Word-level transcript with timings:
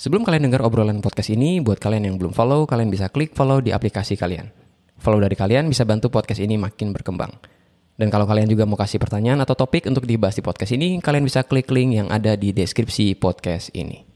Sebelum 0.00 0.24
kalian 0.24 0.48
dengar 0.48 0.64
obrolan 0.64 1.04
podcast 1.04 1.28
ini, 1.28 1.60
buat 1.60 1.76
kalian 1.76 2.08
yang 2.08 2.16
belum 2.16 2.32
follow, 2.32 2.64
kalian 2.64 2.88
bisa 2.88 3.12
klik 3.12 3.36
follow 3.36 3.60
di 3.60 3.68
aplikasi 3.68 4.16
kalian. 4.16 4.48
Follow 4.96 5.20
dari 5.20 5.36
kalian 5.36 5.68
bisa 5.68 5.84
bantu 5.84 6.08
podcast 6.08 6.40
ini 6.40 6.56
makin 6.56 6.96
berkembang. 6.96 7.28
Dan 8.00 8.08
kalau 8.08 8.24
kalian 8.24 8.48
juga 8.48 8.64
mau 8.64 8.80
kasih 8.80 8.96
pertanyaan 8.96 9.44
atau 9.44 9.52
topik 9.52 9.84
untuk 9.84 10.08
dibahas 10.08 10.32
di 10.32 10.40
podcast 10.40 10.72
ini, 10.72 11.04
kalian 11.04 11.28
bisa 11.28 11.44
klik 11.44 11.68
link 11.68 12.00
yang 12.00 12.08
ada 12.08 12.32
di 12.32 12.48
deskripsi 12.48 13.12
podcast 13.20 13.76
ini. 13.76 14.08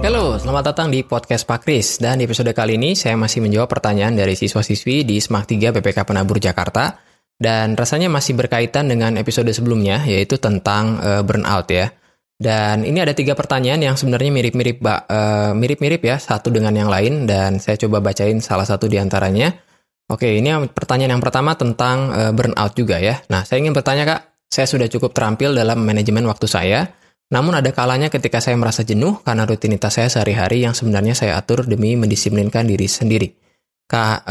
Halo, 0.00 0.40
selamat 0.40 0.72
datang 0.72 0.88
di 0.88 1.04
podcast 1.04 1.44
Pak 1.44 1.68
Kris. 1.68 2.00
Dan 2.00 2.16
di 2.16 2.24
episode 2.24 2.48
kali 2.56 2.80
ini 2.80 2.96
saya 2.96 3.20
masih 3.20 3.44
menjawab 3.44 3.68
pertanyaan 3.68 4.16
dari 4.16 4.32
siswa-siswi 4.32 5.04
di 5.04 5.20
SMAK 5.20 5.44
3 5.68 5.76
PPK 5.76 6.08
Penabur 6.08 6.40
Jakarta. 6.40 7.09
Dan 7.40 7.72
rasanya 7.72 8.12
masih 8.12 8.36
berkaitan 8.36 8.92
dengan 8.92 9.16
episode 9.16 9.48
sebelumnya, 9.48 10.04
yaitu 10.04 10.36
tentang 10.36 11.00
uh, 11.00 11.24
burnout 11.24 11.72
ya. 11.72 11.88
Dan 12.36 12.84
ini 12.84 13.00
ada 13.00 13.16
tiga 13.16 13.32
pertanyaan 13.32 13.80
yang 13.80 13.96
sebenarnya 13.96 14.28
mirip-mirip 14.28 14.84
uh, 14.84 15.56
mirip-mirip 15.56 16.04
ya, 16.04 16.20
satu 16.20 16.52
dengan 16.52 16.76
yang 16.76 16.92
lain. 16.92 17.24
Dan 17.24 17.56
saya 17.56 17.80
coba 17.80 18.04
bacain 18.04 18.44
salah 18.44 18.68
satu 18.68 18.92
di 18.92 19.00
antaranya. 19.00 19.56
Oke, 20.12 20.36
ini 20.36 20.52
pertanyaan 20.68 21.16
yang 21.16 21.24
pertama 21.24 21.56
tentang 21.56 22.12
uh, 22.12 22.32
burnout 22.36 22.76
juga 22.76 23.00
ya. 23.00 23.24
Nah, 23.32 23.48
saya 23.48 23.64
ingin 23.64 23.72
bertanya 23.72 24.04
Kak, 24.04 24.20
saya 24.52 24.68
sudah 24.68 24.90
cukup 24.92 25.16
terampil 25.16 25.56
dalam 25.56 25.80
manajemen 25.80 26.26
waktu 26.28 26.44
saya, 26.44 26.92
namun 27.30 27.54
ada 27.54 27.70
kalanya 27.70 28.10
ketika 28.10 28.42
saya 28.42 28.58
merasa 28.58 28.82
jenuh 28.82 29.22
karena 29.22 29.46
rutinitas 29.46 29.94
saya 29.94 30.10
sehari-hari 30.10 30.66
yang 30.66 30.74
sebenarnya 30.74 31.14
saya 31.14 31.38
atur 31.38 31.62
demi 31.62 31.94
mendisiplinkan 31.94 32.66
diri 32.66 32.90
sendiri. 32.90 33.30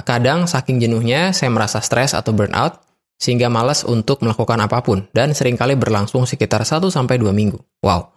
Kadang 0.03 0.51
saking 0.51 0.83
jenuhnya 0.83 1.31
saya 1.31 1.47
merasa 1.51 1.79
stres 1.79 2.11
atau 2.11 2.35
burnout 2.35 2.88
sehingga 3.19 3.51
malas 3.51 3.83
untuk 3.83 4.23
melakukan 4.23 4.57
apa 4.63 4.79
pun 4.79 5.05
dan 5.11 5.35
sering 5.35 5.59
kali 5.59 5.75
berlangsung 5.75 6.23
sekitar 6.23 6.63
1 6.63 6.87
sampai 6.87 7.19
2 7.19 7.35
minggu. 7.35 7.59
Wow. 7.83 8.15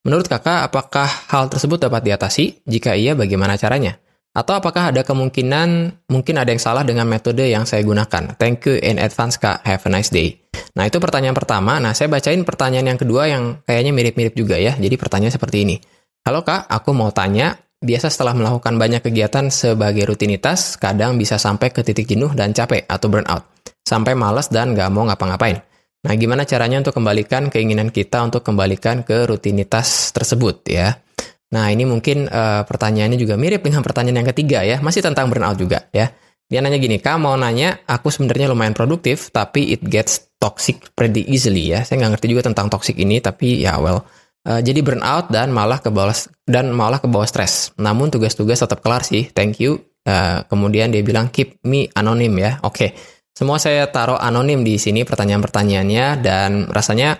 Menurut 0.00 0.32
Kakak, 0.32 0.72
apakah 0.72 1.04
hal 1.04 1.52
tersebut 1.52 1.76
dapat 1.76 2.00
diatasi? 2.00 2.64
Jika 2.64 2.96
iya, 2.96 3.12
bagaimana 3.12 3.60
caranya? 3.60 4.00
Atau 4.30 4.56
apakah 4.56 4.94
ada 4.94 5.02
kemungkinan 5.04 5.92
mungkin 6.08 6.38
ada 6.40 6.54
yang 6.54 6.62
salah 6.62 6.86
dengan 6.86 7.04
metode 7.04 7.44
yang 7.44 7.68
saya 7.68 7.84
gunakan? 7.84 8.38
Thank 8.40 8.64
you 8.64 8.80
in 8.80 8.96
advance 8.96 9.36
Kak. 9.36 9.60
Have 9.66 9.84
a 9.84 9.90
nice 9.92 10.08
day. 10.08 10.40
Nah 10.78 10.86
itu 10.86 11.02
pertanyaan 11.02 11.34
pertama. 11.34 11.82
Nah 11.82 11.92
saya 11.92 12.06
bacain 12.08 12.40
pertanyaan 12.46 12.94
yang 12.94 12.98
kedua 13.00 13.26
yang 13.26 13.58
kayaknya 13.66 13.92
mirip-mirip 13.92 14.32
juga 14.38 14.56
ya. 14.56 14.78
Jadi 14.78 14.94
pertanyaan 14.94 15.34
seperti 15.34 15.66
ini. 15.66 15.76
Halo 16.22 16.46
Kak, 16.46 16.70
aku 16.70 16.94
mau 16.94 17.10
tanya. 17.10 17.58
Biasa 17.80 18.12
setelah 18.12 18.36
melakukan 18.36 18.76
banyak 18.76 19.00
kegiatan 19.00 19.48
sebagai 19.48 20.04
rutinitas, 20.04 20.76
kadang 20.76 21.16
bisa 21.16 21.40
sampai 21.40 21.72
ke 21.72 21.80
titik 21.80 22.12
jenuh 22.12 22.28
dan 22.36 22.52
capek 22.52 22.84
atau 22.84 23.08
burnout. 23.08 23.42
Sampai 23.84 24.14
males 24.14 24.48
dan 24.52 24.72
gak 24.76 24.90
mau 24.92 25.06
ngapa-ngapain. 25.08 25.60
Nah 26.00 26.14
gimana 26.16 26.48
caranya 26.48 26.80
untuk 26.80 26.96
kembalikan 26.96 27.52
keinginan 27.52 27.92
kita 27.92 28.24
untuk 28.24 28.40
kembalikan 28.40 29.04
ke 29.04 29.28
rutinitas 29.28 30.14
tersebut 30.16 30.64
ya. 30.68 30.96
Nah, 31.50 31.66
ini 31.66 31.82
mungkin 31.82 32.30
uh, 32.30 32.62
pertanyaannya 32.62 33.18
juga 33.18 33.34
mirip 33.34 33.66
dengan 33.66 33.82
pertanyaan 33.82 34.22
yang 34.22 34.30
ketiga 34.30 34.62
ya, 34.62 34.78
masih 34.78 35.02
tentang 35.02 35.26
burnout 35.26 35.58
juga 35.58 35.90
ya. 35.90 36.14
Dia 36.50 36.58
nanya 36.62 36.78
gini, 36.82 36.98
Kak 36.98 37.18
mau 37.18 37.34
nanya, 37.34 37.82
aku 37.86 38.10
sebenarnya 38.10 38.50
lumayan 38.50 38.74
produktif, 38.74 39.30
tapi 39.30 39.70
it 39.70 39.82
gets 39.86 40.30
toxic 40.38 40.94
pretty 40.94 41.26
easily 41.26 41.70
ya. 41.70 41.82
Saya 41.82 42.02
nggak 42.02 42.18
ngerti 42.18 42.26
juga 42.30 42.42
tentang 42.50 42.70
toxic 42.70 42.98
ini, 42.98 43.18
tapi 43.18 43.62
ya 43.62 43.78
well. 43.82 44.06
Uh, 44.46 44.62
jadi 44.62 44.80
burnout 44.80 45.28
dan 45.28 45.52
malah 45.52 45.82
ke 45.82 45.90
bawah 45.90 46.14
dan 46.46 46.70
malah 46.70 47.02
ke 47.02 47.10
bawah 47.10 47.26
stres. 47.26 47.74
Namun 47.76 48.14
tugas-tugas 48.14 48.62
tetap 48.62 48.78
kelar 48.82 49.02
sih, 49.02 49.26
thank 49.34 49.58
you. 49.58 49.82
Uh, 50.06 50.46
kemudian 50.46 50.94
dia 50.94 51.02
bilang 51.02 51.34
keep 51.34 51.58
me 51.66 51.90
anonim 51.98 52.34
ya. 52.38 52.62
Oke, 52.62 52.74
okay. 52.74 52.90
Semua 53.40 53.56
saya 53.56 53.88
taruh 53.88 54.20
anonim 54.20 54.60
di 54.60 54.76
sini 54.76 55.00
pertanyaan-pertanyaannya 55.08 56.20
dan 56.20 56.68
rasanya 56.68 57.16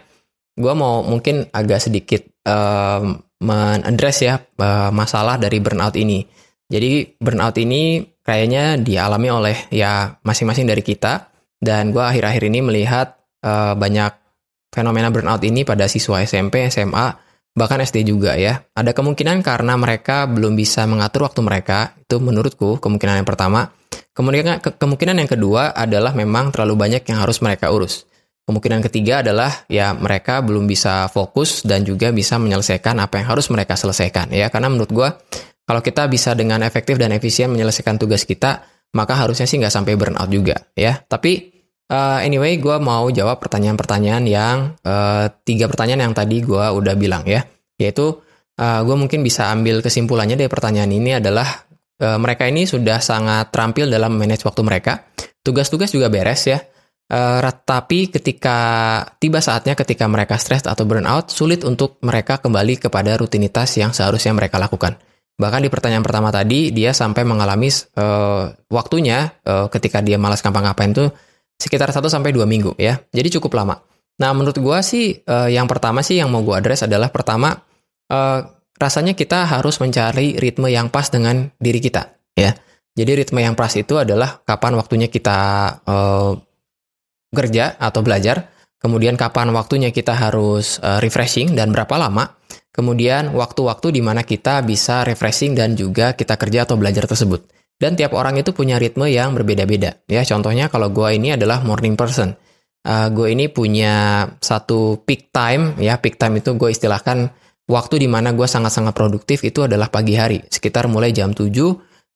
gue 0.52 0.74
mau 0.76 1.00
mungkin 1.00 1.48
agak 1.48 1.80
sedikit 1.80 2.20
um, 2.44 3.16
ya 3.40 4.36
uh, 4.36 4.92
masalah 4.92 5.41
dari 5.41 5.64
burnout 5.64 5.97
ini. 5.97 6.20
Jadi 6.69 7.16
burnout 7.16 7.56
ini 7.56 8.04
kayaknya 8.20 8.76
dialami 8.76 9.32
oleh 9.32 9.56
ya 9.72 10.12
masing-masing 10.20 10.69
dari 10.69 10.84
kita 10.84 11.32
dan 11.56 11.88
gue 11.88 12.04
akhir-akhir 12.04 12.53
ini 12.53 12.60
melihat 12.69 13.16
uh, 13.41 13.72
banyak 13.72 14.12
fenomena 14.69 15.09
burnout 15.09 15.41
ini 15.41 15.64
pada 15.64 15.88
siswa 15.88 16.20
SMP, 16.20 16.69
SMA, 16.69 17.16
bahkan 17.55 17.83
SD 17.83 18.06
juga 18.06 18.38
ya. 18.38 18.62
Ada 18.75 18.94
kemungkinan 18.94 19.43
karena 19.43 19.75
mereka 19.75 20.27
belum 20.31 20.55
bisa 20.55 20.87
mengatur 20.87 21.27
waktu 21.27 21.41
mereka, 21.43 21.99
itu 21.99 22.16
menurutku 22.19 22.78
kemungkinan 22.78 23.22
yang 23.22 23.28
pertama. 23.28 23.71
Kemudian 24.11 24.59
ke 24.61 24.75
kemungkinan 24.75 25.16
yang 25.22 25.31
kedua 25.31 25.72
adalah 25.72 26.12
memang 26.12 26.50
terlalu 26.53 26.77
banyak 26.77 27.03
yang 27.09 27.22
harus 27.22 27.41
mereka 27.41 27.71
urus. 27.71 28.10
Kemungkinan 28.50 28.83
ketiga 28.83 29.22
adalah 29.22 29.62
ya 29.71 29.94
mereka 29.94 30.43
belum 30.43 30.66
bisa 30.66 31.06
fokus 31.06 31.62
dan 31.62 31.87
juga 31.87 32.10
bisa 32.10 32.34
menyelesaikan 32.34 32.99
apa 32.99 33.22
yang 33.22 33.31
harus 33.31 33.47
mereka 33.47 33.78
selesaikan 33.78 34.34
ya 34.34 34.50
karena 34.50 34.66
menurut 34.66 34.91
gue 34.91 35.09
kalau 35.62 35.78
kita 35.78 36.10
bisa 36.10 36.34
dengan 36.34 36.66
efektif 36.66 36.99
dan 36.99 37.15
efisien 37.15 37.47
menyelesaikan 37.55 37.94
tugas 37.94 38.27
kita 38.27 38.66
maka 38.91 39.15
harusnya 39.15 39.47
sih 39.47 39.55
nggak 39.62 39.71
sampai 39.71 39.94
burnout 39.94 40.27
juga 40.27 40.66
ya 40.75 40.99
tapi 40.99 41.59
uh, 41.91 42.19
anyway 42.23 42.56
gue 42.56 42.77
mau 42.78 43.11
jawab 43.11 43.43
pertanyaan-pertanyaan 43.43 44.25
yang 44.25 44.56
uh, 44.87 45.27
tiga 45.43 45.67
pertanyaan 45.67 46.11
yang 46.11 46.15
tadi 46.15 46.41
gue 46.41 46.65
udah 46.71 46.95
bilang 46.95 47.27
ya. 47.27 47.43
Yaitu 47.81 48.06
uh, 48.06 48.62
eh, 48.62 48.81
gue 48.87 48.97
mungkin 48.97 49.25
bisa 49.27 49.51
ambil 49.51 49.83
kesimpulannya 49.83 50.39
dari 50.39 50.49
pertanyaan 50.53 50.93
ini 50.93 51.19
adalah 51.19 51.49
uh, 52.01 52.19
mereka 52.21 52.47
ini 52.47 52.69
sudah 52.69 53.03
sangat 53.03 53.51
terampil 53.51 53.91
dalam 53.91 54.15
manage 54.15 54.47
waktu 54.47 54.62
mereka. 54.62 55.11
Tugas-tugas 55.43 55.91
juga 55.91 56.12
beres 56.12 56.47
ya. 56.47 56.61
Uh, 57.11 57.43
tapi 57.67 58.07
ketika 58.07 58.59
tiba 59.19 59.43
saatnya 59.43 59.75
ketika 59.75 60.07
mereka 60.07 60.39
stres 60.39 60.62
atau 60.62 60.87
burnout, 60.87 61.33
sulit 61.34 61.67
untuk 61.67 61.99
mereka 62.07 62.39
kembali 62.39 62.78
kepada 62.78 63.19
rutinitas 63.19 63.75
yang 63.83 63.91
seharusnya 63.91 64.31
mereka 64.31 64.62
lakukan. 64.62 64.95
Bahkan 65.41 65.65
di 65.65 65.72
pertanyaan 65.72 66.05
pertama 66.05 66.28
tadi, 66.28 66.69
dia 66.71 66.93
sampai 66.93 67.25
mengalami 67.25 67.72
uh, 67.97 68.53
waktunya 68.69 69.33
uh, 69.43 69.72
ketika 69.72 70.05
dia 70.05 70.21
malas 70.21 70.45
ngapa-ngapain 70.45 70.93
tuh 70.93 71.11
sekitar 71.60 71.93
1 71.93 72.00
sampai 72.09 72.32
2 72.32 72.48
minggu 72.48 72.72
ya. 72.81 72.97
Jadi 73.12 73.37
cukup 73.37 73.60
lama. 73.60 73.76
Nah, 74.21 74.32
menurut 74.32 74.56
gua 74.56 74.81
sih 74.81 75.21
uh, 75.28 75.53
yang 75.53 75.69
pertama 75.69 76.00
sih 76.00 76.16
yang 76.16 76.32
mau 76.32 76.41
gua 76.41 76.65
address 76.65 76.88
adalah 76.88 77.12
pertama 77.12 77.53
uh, 78.09 78.41
rasanya 78.81 79.12
kita 79.12 79.44
harus 79.44 79.76
mencari 79.76 80.41
ritme 80.41 80.72
yang 80.72 80.88
pas 80.88 81.12
dengan 81.12 81.53
diri 81.60 81.81
kita 81.84 82.16
ya. 82.32 82.56
Jadi 82.97 83.22
ritme 83.22 83.41
yang 83.44 83.54
pas 83.54 83.71
itu 83.76 83.97
adalah 84.00 84.41
kapan 84.43 84.75
waktunya 84.75 85.06
kita 85.06 85.38
uh, 85.84 86.32
kerja 87.31 87.78
atau 87.78 88.03
belajar, 88.03 88.50
kemudian 88.82 89.15
kapan 89.15 89.54
waktunya 89.54 89.94
kita 89.94 90.16
harus 90.19 90.82
uh, 90.82 90.98
refreshing 90.98 91.54
dan 91.54 91.71
berapa 91.71 91.94
lama, 91.94 92.34
kemudian 92.75 93.31
waktu-waktu 93.31 93.94
di 93.94 94.03
mana 94.03 94.27
kita 94.27 94.66
bisa 94.66 95.06
refreshing 95.06 95.54
dan 95.54 95.78
juga 95.78 96.19
kita 96.19 96.34
kerja 96.34 96.66
atau 96.66 96.75
belajar 96.75 97.06
tersebut. 97.06 97.59
Dan 97.80 97.96
tiap 97.96 98.12
orang 98.12 98.36
itu 98.36 98.52
punya 98.52 98.76
ritme 98.76 99.08
yang 99.08 99.32
berbeda-beda. 99.32 100.04
Ya, 100.04 100.20
contohnya 100.28 100.68
kalau 100.68 100.92
gue 100.92 101.16
ini 101.16 101.32
adalah 101.32 101.64
morning 101.64 101.96
person. 101.96 102.36
Uh, 102.84 103.08
gue 103.08 103.32
ini 103.32 103.48
punya 103.48 104.24
satu 104.41 105.00
peak 105.00 105.32
time, 105.32 105.80
ya 105.80 105.96
peak 105.96 106.20
time 106.20 106.44
itu 106.44 106.52
gue 106.60 106.68
istilahkan 106.68 107.32
waktu 107.68 108.04
di 108.04 108.08
mana 108.08 108.36
gue 108.36 108.44
sangat-sangat 108.44 108.92
produktif 108.92 109.41
itu 109.44 109.64
adalah 109.64 109.88
pagi 109.88 110.16
hari, 110.16 110.44
sekitar 110.48 110.88
mulai 110.88 111.12
jam 111.12 111.32
7 111.32 111.48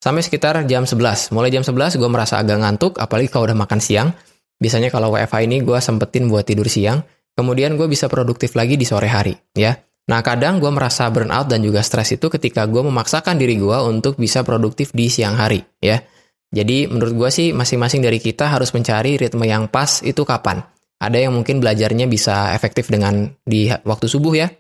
sampai 0.01 0.21
sekitar 0.21 0.61
jam 0.69 0.85
11. 0.85 1.33
Mulai 1.33 1.49
jam 1.49 1.65
11 1.65 1.97
gue 1.97 2.11
merasa 2.13 2.37
agak 2.37 2.61
ngantuk, 2.61 2.93
apalagi 3.01 3.33
kalau 3.33 3.49
udah 3.49 3.57
makan 3.57 3.81
siang. 3.81 4.13
Biasanya 4.61 4.93
kalau 4.93 5.17
WFH 5.17 5.49
ini 5.49 5.65
gue 5.65 5.79
sempetin 5.81 6.29
buat 6.29 6.45
tidur 6.45 6.69
siang, 6.69 7.01
kemudian 7.33 7.77
gue 7.81 7.89
bisa 7.89 8.09
produktif 8.13 8.53
lagi 8.53 8.77
di 8.77 8.85
sore 8.85 9.09
hari, 9.09 9.33
ya. 9.57 9.73
Nah, 10.05 10.21
kadang 10.21 10.61
gue 10.61 10.69
merasa 10.69 11.09
burnout 11.09 11.49
dan 11.49 11.65
juga 11.65 11.81
stres 11.81 12.13
itu 12.13 12.29
ketika 12.29 12.69
gue 12.69 12.85
memaksakan 12.85 13.41
diri 13.41 13.57
gue 13.57 13.79
untuk 13.89 14.21
bisa 14.21 14.45
produktif 14.45 14.93
di 14.93 15.09
siang 15.09 15.41
hari, 15.41 15.65
ya. 15.81 16.05
Jadi, 16.53 16.87
menurut 16.87 17.15
gue 17.17 17.31
sih 17.33 17.49
masing-masing 17.57 18.05
dari 18.05 18.21
kita 18.21 18.53
harus 18.53 18.71
mencari 18.77 19.17
ritme 19.17 19.49
yang 19.49 19.67
pas 19.73 20.05
itu 20.05 20.23
kapan. 20.29 20.61
Ada 21.01 21.25
yang 21.25 21.33
mungkin 21.33 21.59
belajarnya 21.59 22.05
bisa 22.07 22.53
efektif 22.53 22.93
dengan 22.93 23.33
di 23.43 23.73
waktu 23.73 24.07
subuh 24.07 24.37
ya, 24.37 24.53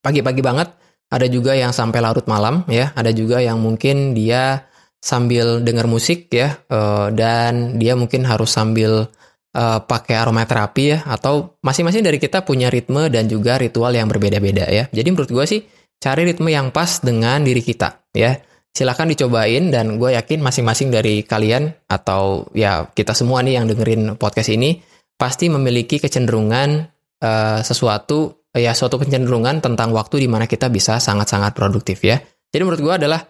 pagi-pagi 0.00 0.40
banget. 0.40 0.68
Ada 1.12 1.28
juga 1.28 1.52
yang 1.52 1.76
sampai 1.76 2.00
larut 2.00 2.24
malam 2.24 2.64
ya. 2.72 2.96
Ada 2.96 3.12
juga 3.12 3.44
yang 3.44 3.60
mungkin 3.60 4.16
dia 4.16 4.64
sambil 5.02 5.60
dengar 5.60 5.90
musik 5.90 6.30
ya 6.30 6.62
uh, 6.70 7.10
dan 7.10 7.76
dia 7.76 7.98
mungkin 7.98 8.22
harus 8.22 8.54
sambil 8.54 9.10
uh, 9.56 9.80
pakai 9.84 10.16
aromaterapi 10.18 10.84
ya 10.84 10.98
atau 11.06 11.56
masing-masing 11.64 12.04
dari 12.04 12.18
kita 12.18 12.44
punya 12.44 12.72
ritme 12.72 13.08
dan 13.12 13.28
juga 13.28 13.56
ritual 13.60 13.92
yang 13.92 14.08
berbeda-beda 14.08 14.68
ya. 14.68 14.88
Jadi 14.90 15.08
menurut 15.12 15.30
gue 15.30 15.44
sih 15.48 15.60
cari 16.02 16.26
ritme 16.26 16.50
yang 16.50 16.74
pas 16.74 17.00
dengan 17.00 17.44
diri 17.44 17.62
kita 17.62 18.10
ya. 18.16 18.36
Silahkan 18.72 19.04
dicobain 19.04 19.68
dan 19.68 20.00
gue 20.00 20.16
yakin 20.16 20.40
masing-masing 20.40 20.88
dari 20.88 21.28
kalian 21.28 21.76
atau 21.92 22.48
ya 22.56 22.88
kita 22.88 23.12
semua 23.12 23.44
nih 23.44 23.60
yang 23.60 23.68
dengerin 23.68 24.16
podcast 24.16 24.48
ini 24.48 24.80
pasti 25.20 25.52
memiliki 25.52 26.00
kecenderungan 26.00 26.88
uh, 27.20 27.60
sesuatu 27.60 28.48
ya 28.56 28.72
suatu 28.72 29.00
kecenderungan 29.00 29.60
tentang 29.60 29.92
waktu 29.92 30.24
di 30.24 30.28
mana 30.28 30.48
kita 30.48 30.72
bisa 30.72 30.96
sangat-sangat 31.00 31.52
produktif 31.52 32.00
ya. 32.00 32.20
Jadi 32.52 32.62
menurut 32.64 32.80
gue 32.80 32.94
adalah 32.96 33.20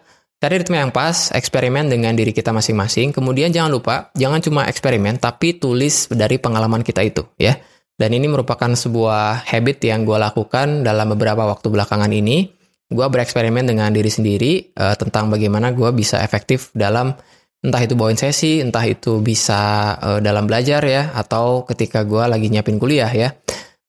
cari 0.43 0.59
ritme 0.59 0.75
yang 0.75 0.91
pas, 0.91 1.31
eksperimen 1.31 1.87
dengan 1.87 2.11
diri 2.11 2.35
kita 2.35 2.51
masing-masing. 2.51 3.15
Kemudian 3.15 3.55
jangan 3.55 3.71
lupa, 3.71 4.11
jangan 4.11 4.43
cuma 4.43 4.67
eksperimen, 4.67 5.15
tapi 5.15 5.55
tulis 5.55 6.11
dari 6.11 6.35
pengalaman 6.35 6.83
kita 6.83 6.99
itu, 6.99 7.23
ya. 7.39 7.55
Dan 7.95 8.11
ini 8.11 8.27
merupakan 8.27 8.67
sebuah 8.67 9.47
habit 9.47 9.87
yang 9.87 10.03
gue 10.03 10.19
lakukan 10.19 10.83
dalam 10.83 11.15
beberapa 11.15 11.47
waktu 11.47 11.71
belakangan 11.71 12.11
ini. 12.11 12.51
Gue 12.91 13.07
bereksperimen 13.07 13.63
dengan 13.63 13.87
diri 13.95 14.11
sendiri 14.11 14.75
uh, 14.75 14.99
tentang 14.99 15.31
bagaimana 15.31 15.71
gue 15.71 15.87
bisa 15.95 16.19
efektif 16.19 16.75
dalam 16.75 17.15
entah 17.63 17.79
itu 17.79 17.95
bawain 17.95 18.19
sesi, 18.19 18.59
entah 18.59 18.83
itu 18.83 19.23
bisa 19.23 19.95
uh, 19.95 20.19
dalam 20.19 20.43
belajar 20.43 20.83
ya, 20.83 21.15
atau 21.15 21.63
ketika 21.63 22.03
gue 22.03 22.19
lagi 22.19 22.51
nyiapin 22.51 22.75
kuliah 22.75 23.07
ya. 23.15 23.31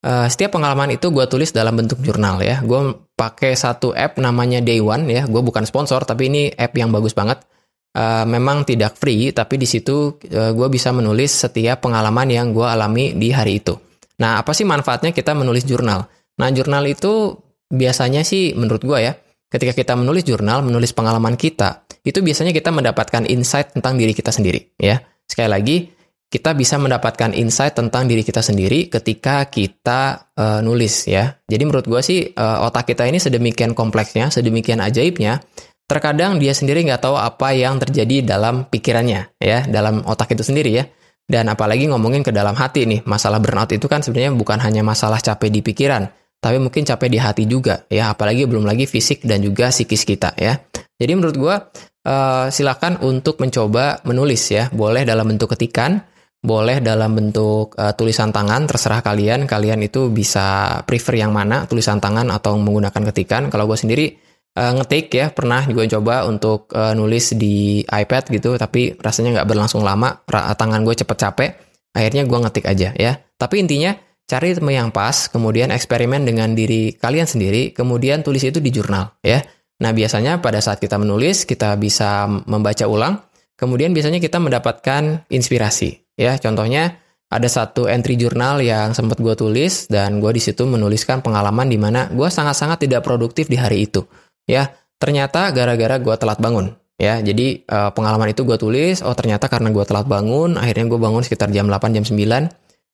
Uh, 0.05 0.29
setiap 0.29 0.61
pengalaman 0.61 0.93
itu 0.93 1.09
gue 1.09 1.25
tulis 1.25 1.49
dalam 1.49 1.81
bentuk 1.81 1.97
jurnal 2.05 2.45
ya. 2.45 2.61
Gue 2.61 2.93
pakai 3.17 3.56
satu 3.56 3.97
app 3.97 4.21
namanya 4.21 4.61
Day 4.61 4.85
One 4.85 5.09
ya. 5.09 5.25
Gue 5.25 5.41
bukan 5.41 5.65
sponsor, 5.65 6.05
tapi 6.05 6.29
ini 6.29 6.53
app 6.53 6.77
yang 6.77 6.93
bagus 6.93 7.17
banget. 7.17 7.41
Uh, 7.97 8.29
memang 8.29 8.69
tidak 8.69 9.01
free, 9.01 9.33
tapi 9.33 9.56
di 9.56 9.65
situ 9.65 10.21
uh, 10.21 10.53
gue 10.53 10.69
bisa 10.69 10.93
menulis 10.93 11.33
setiap 11.33 11.89
pengalaman 11.89 12.29
yang 12.29 12.53
gue 12.53 12.67
alami 12.69 13.17
di 13.17 13.33
hari 13.33 13.65
itu. 13.65 13.81
Nah, 14.21 14.45
apa 14.45 14.53
sih 14.53 14.69
manfaatnya 14.69 15.17
kita 15.17 15.33
menulis 15.33 15.65
jurnal? 15.65 16.05
Nah, 16.37 16.49
jurnal 16.53 16.85
itu 16.85 17.39
biasanya 17.73 18.27
sih 18.27 18.53
menurut 18.53 18.85
gue 18.85 18.99
ya, 18.99 19.17
ketika 19.49 19.73
kita 19.73 19.95
menulis 19.97 20.27
jurnal, 20.27 20.61
menulis 20.67 20.93
pengalaman 20.93 21.39
kita, 21.39 21.87
itu 22.05 22.21
biasanya 22.21 22.53
kita 22.53 22.75
mendapatkan 22.75 23.25
insight 23.31 23.73
tentang 23.73 23.97
diri 23.97 24.12
kita 24.12 24.35
sendiri, 24.35 24.75
ya. 24.77 25.01
Sekali 25.25 25.49
lagi, 25.49 25.77
kita 26.34 26.50
bisa 26.58 26.82
mendapatkan 26.82 27.31
insight 27.31 27.78
tentang 27.78 28.10
diri 28.10 28.26
kita 28.26 28.42
sendiri 28.42 28.90
ketika 28.90 29.46
kita 29.46 30.34
uh, 30.34 30.58
nulis, 30.66 31.06
ya. 31.06 31.38
Jadi 31.46 31.62
menurut 31.62 31.86
gue 31.86 32.02
sih 32.02 32.26
uh, 32.34 32.66
otak 32.66 32.90
kita 32.90 33.06
ini 33.06 33.22
sedemikian 33.22 33.70
kompleksnya, 33.70 34.34
sedemikian 34.34 34.82
ajaibnya. 34.82 35.38
Terkadang 35.86 36.42
dia 36.42 36.50
sendiri 36.50 36.82
nggak 36.90 37.06
tahu 37.06 37.14
apa 37.14 37.54
yang 37.54 37.78
terjadi 37.78 38.26
dalam 38.26 38.66
pikirannya, 38.66 39.38
ya, 39.38 39.62
dalam 39.70 40.02
otak 40.02 40.34
itu 40.34 40.42
sendiri 40.42 40.75
ya. 40.75 40.84
Dan 41.22 41.46
apalagi 41.46 41.86
ngomongin 41.86 42.26
ke 42.26 42.34
dalam 42.34 42.58
hati 42.58 42.82
nih, 42.82 43.06
masalah 43.06 43.38
burnout 43.38 43.70
itu 43.70 43.86
kan 43.86 44.02
sebenarnya 44.02 44.34
bukan 44.34 44.58
hanya 44.58 44.82
masalah 44.82 45.22
capek 45.22 45.54
di 45.54 45.62
pikiran, 45.62 46.02
tapi 46.42 46.58
mungkin 46.58 46.82
capek 46.82 47.08
di 47.08 47.19
hati 47.22 47.44
juga 47.48 47.88
ya 47.88 48.12
apalagi 48.12 48.44
belum 48.44 48.69
lagi 48.69 48.84
fisik 48.84 49.25
dan 49.25 49.40
juga 49.40 49.72
psikis 49.72 50.04
kita 50.04 50.36
ya 50.36 50.60
jadi 51.00 51.16
menurut 51.16 51.36
gue 51.40 51.56
uh, 52.04 52.52
silakan 52.52 53.00
untuk 53.00 53.40
mencoba 53.40 54.04
menulis 54.04 54.52
ya 54.52 54.69
boleh 54.69 55.08
dalam 55.08 55.25
bentuk 55.25 55.56
ketikan 55.56 56.04
boleh 56.44 56.85
dalam 56.85 57.17
bentuk 57.17 57.73
uh, 57.81 57.96
tulisan 57.96 58.29
tangan 58.29 58.69
terserah 58.69 59.00
kalian. 59.00 59.49
Kalian 59.49 59.81
itu 59.81 60.12
bisa 60.12 60.79
prefer 60.85 61.25
yang 61.25 61.32
mana 61.32 61.64
tulisan 61.64 61.96
tangan 62.05 62.29
atau 62.29 62.61
menggunakan 62.61 63.02
ketikan. 63.11 63.49
Kalau 63.49 63.64
gue 63.64 63.81
sendiri 63.81 64.12
uh, 64.61 64.76
ngetik 64.76 65.08
ya. 65.08 65.32
Pernah 65.32 65.64
juga 65.64 65.88
coba 65.96 66.29
untuk 66.29 66.69
uh, 66.76 66.93
nulis 66.93 67.32
di 67.32 67.81
iPad 67.81 68.29
gitu 68.29 68.61
tapi 68.61 68.93
rasanya 69.00 69.41
nggak 69.41 69.49
berlangsung 69.49 69.81
lama. 69.81 70.20
Tangan 70.29 70.85
gue 70.85 70.94
cepet 71.00 71.17
capek 71.17 71.50
akhirnya 71.96 72.29
gue 72.29 72.38
ngetik 72.44 72.69
aja 72.69 72.93
ya. 72.93 73.17
Tapi 73.41 73.64
intinya 73.64 73.96
cari 74.29 74.52
ritme 74.52 74.73
yang 74.73 74.93
pas, 74.93 75.32
kemudian 75.32 75.73
eksperimen 75.73 76.29
dengan 76.29 76.52
diri 76.52 76.93
kalian 76.96 77.25
sendiri, 77.25 77.73
kemudian 77.73 78.20
tulis 78.20 78.44
itu 78.44 78.61
di 78.61 78.69
jurnal 78.69 79.17
ya. 79.25 79.41
Nah, 79.75 79.91
biasanya 79.91 80.38
pada 80.38 80.62
saat 80.62 80.79
kita 80.79 80.96
menulis, 80.96 81.44
kita 81.44 81.75
bisa 81.76 82.31
membaca 82.46 82.87
ulang, 82.87 83.20
kemudian 83.58 83.91
biasanya 83.91 84.23
kita 84.23 84.38
mendapatkan 84.38 85.26
inspirasi 85.29 86.04
ya. 86.14 86.38
Contohnya 86.38 86.99
ada 87.31 87.49
satu 87.50 87.90
entry 87.90 88.14
jurnal 88.14 88.62
yang 88.62 88.94
sempat 88.94 89.19
gue 89.19 89.34
tulis 89.34 89.90
dan 89.90 90.22
gue 90.22 90.31
di 90.34 90.43
situ 90.43 90.64
menuliskan 90.66 91.20
pengalaman 91.20 91.66
di 91.66 91.78
mana 91.81 92.11
gue 92.11 92.28
sangat-sangat 92.31 92.87
tidak 92.87 93.02
produktif 93.02 93.50
di 93.50 93.58
hari 93.58 93.87
itu 93.87 94.06
ya. 94.46 94.70
Ternyata 94.99 95.50
gara-gara 95.50 95.99
gue 95.99 96.14
telat 96.14 96.38
bangun 96.38 96.72
ya. 96.96 97.19
Jadi 97.20 97.66
uh, 97.66 97.90
pengalaman 97.90 98.31
itu 98.31 98.46
gue 98.46 98.56
tulis, 98.56 99.02
oh 99.02 99.14
ternyata 99.16 99.50
karena 99.50 99.69
gue 99.75 99.84
telat 99.84 100.06
bangun, 100.06 100.56
akhirnya 100.56 100.87
gue 100.87 101.00
bangun 101.00 101.22
sekitar 101.26 101.50
jam 101.50 101.66
8 101.66 101.96
jam 101.96 102.05
9 102.06 102.14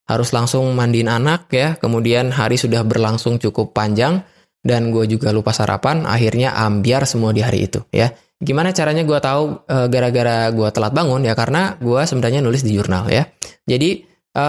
harus 0.09 0.29
langsung 0.35 0.65
mandiin 0.75 1.07
anak 1.07 1.47
ya, 1.53 1.79
kemudian 1.79 2.33
hari 2.33 2.59
sudah 2.59 2.83
berlangsung 2.83 3.39
cukup 3.39 3.71
panjang, 3.71 4.25
dan 4.61 4.93
gue 4.93 5.07
juga 5.07 5.33
lupa 5.33 5.55
sarapan, 5.55 6.03
akhirnya 6.05 6.53
ambiar 6.53 7.07
semua 7.09 7.31
di 7.31 7.41
hari 7.41 7.69
itu 7.69 7.81
ya. 7.93 8.11
Gimana 8.41 8.73
caranya 8.73 9.05
gue 9.05 9.19
tahu 9.21 9.69
e, 9.69 9.77
gara-gara 9.87 10.49
gue 10.49 10.69
telat 10.73 10.91
bangun 10.91 11.21
ya 11.21 11.37
karena 11.37 11.77
gue 11.77 12.01
sebenarnya 12.01 12.41
nulis 12.41 12.65
di 12.65 12.73
jurnal 12.73 13.05
ya. 13.13 13.29
Jadi 13.69 14.01
e, 14.33 14.45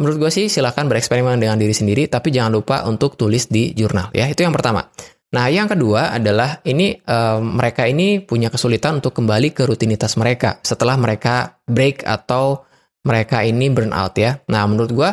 menurut 0.00 0.16
gue 0.26 0.30
sih 0.32 0.48
silahkan 0.48 0.88
bereksperimen 0.88 1.36
dengan 1.36 1.60
diri 1.60 1.76
sendiri, 1.76 2.08
tapi 2.08 2.32
jangan 2.32 2.56
lupa 2.56 2.88
untuk 2.88 3.20
tulis 3.20 3.52
di 3.52 3.76
jurnal 3.76 4.08
ya. 4.16 4.24
Itu 4.26 4.48
yang 4.48 4.56
pertama. 4.56 4.88
Nah 5.36 5.50
yang 5.52 5.68
kedua 5.68 6.16
adalah 6.16 6.64
ini 6.64 6.96
e, 6.96 7.18
mereka 7.44 7.84
ini 7.84 8.24
punya 8.24 8.48
kesulitan 8.48 9.04
untuk 9.04 9.12
kembali 9.12 9.52
ke 9.52 9.68
rutinitas 9.68 10.16
mereka 10.16 10.64
setelah 10.64 10.96
mereka 10.96 11.60
break 11.68 12.08
atau 12.08 12.64
mereka 13.04 13.44
ini 13.44 13.68
burnout 13.68 14.16
ya. 14.16 14.40
Nah, 14.48 14.64
menurut 14.64 14.90
gua 14.90 15.10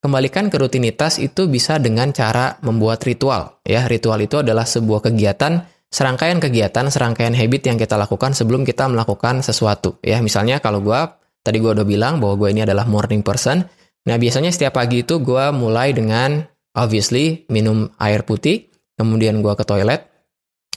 kembalikan 0.00 0.48
ke 0.48 0.56
rutinitas 0.56 1.20
itu 1.20 1.46
bisa 1.48 1.76
dengan 1.76 2.10
cara 2.10 2.56
membuat 2.64 3.04
ritual 3.04 3.60
ya. 3.62 3.84
Ritual 3.84 4.24
itu 4.24 4.40
adalah 4.40 4.64
sebuah 4.64 5.04
kegiatan, 5.12 5.60
serangkaian 5.94 6.42
kegiatan, 6.42 6.90
serangkaian 6.90 7.30
habit 7.30 7.70
yang 7.70 7.78
kita 7.78 7.94
lakukan 7.94 8.34
sebelum 8.34 8.66
kita 8.66 8.90
melakukan 8.90 9.46
sesuatu 9.46 10.02
ya. 10.02 10.18
Misalnya 10.18 10.58
kalau 10.58 10.82
gua 10.82 11.22
tadi 11.46 11.62
gua 11.62 11.78
udah 11.78 11.86
bilang 11.86 12.18
bahwa 12.18 12.34
gua 12.34 12.48
ini 12.50 12.66
adalah 12.66 12.82
morning 12.90 13.22
person. 13.22 13.62
Nah, 14.04 14.16
biasanya 14.18 14.50
setiap 14.50 14.74
pagi 14.74 15.06
itu 15.06 15.22
gua 15.22 15.54
mulai 15.54 15.94
dengan 15.94 16.42
obviously 16.74 17.46
minum 17.46 17.86
air 18.02 18.26
putih, 18.26 18.74
kemudian 18.98 19.38
gua 19.38 19.54
ke 19.54 19.62
toilet, 19.62 20.10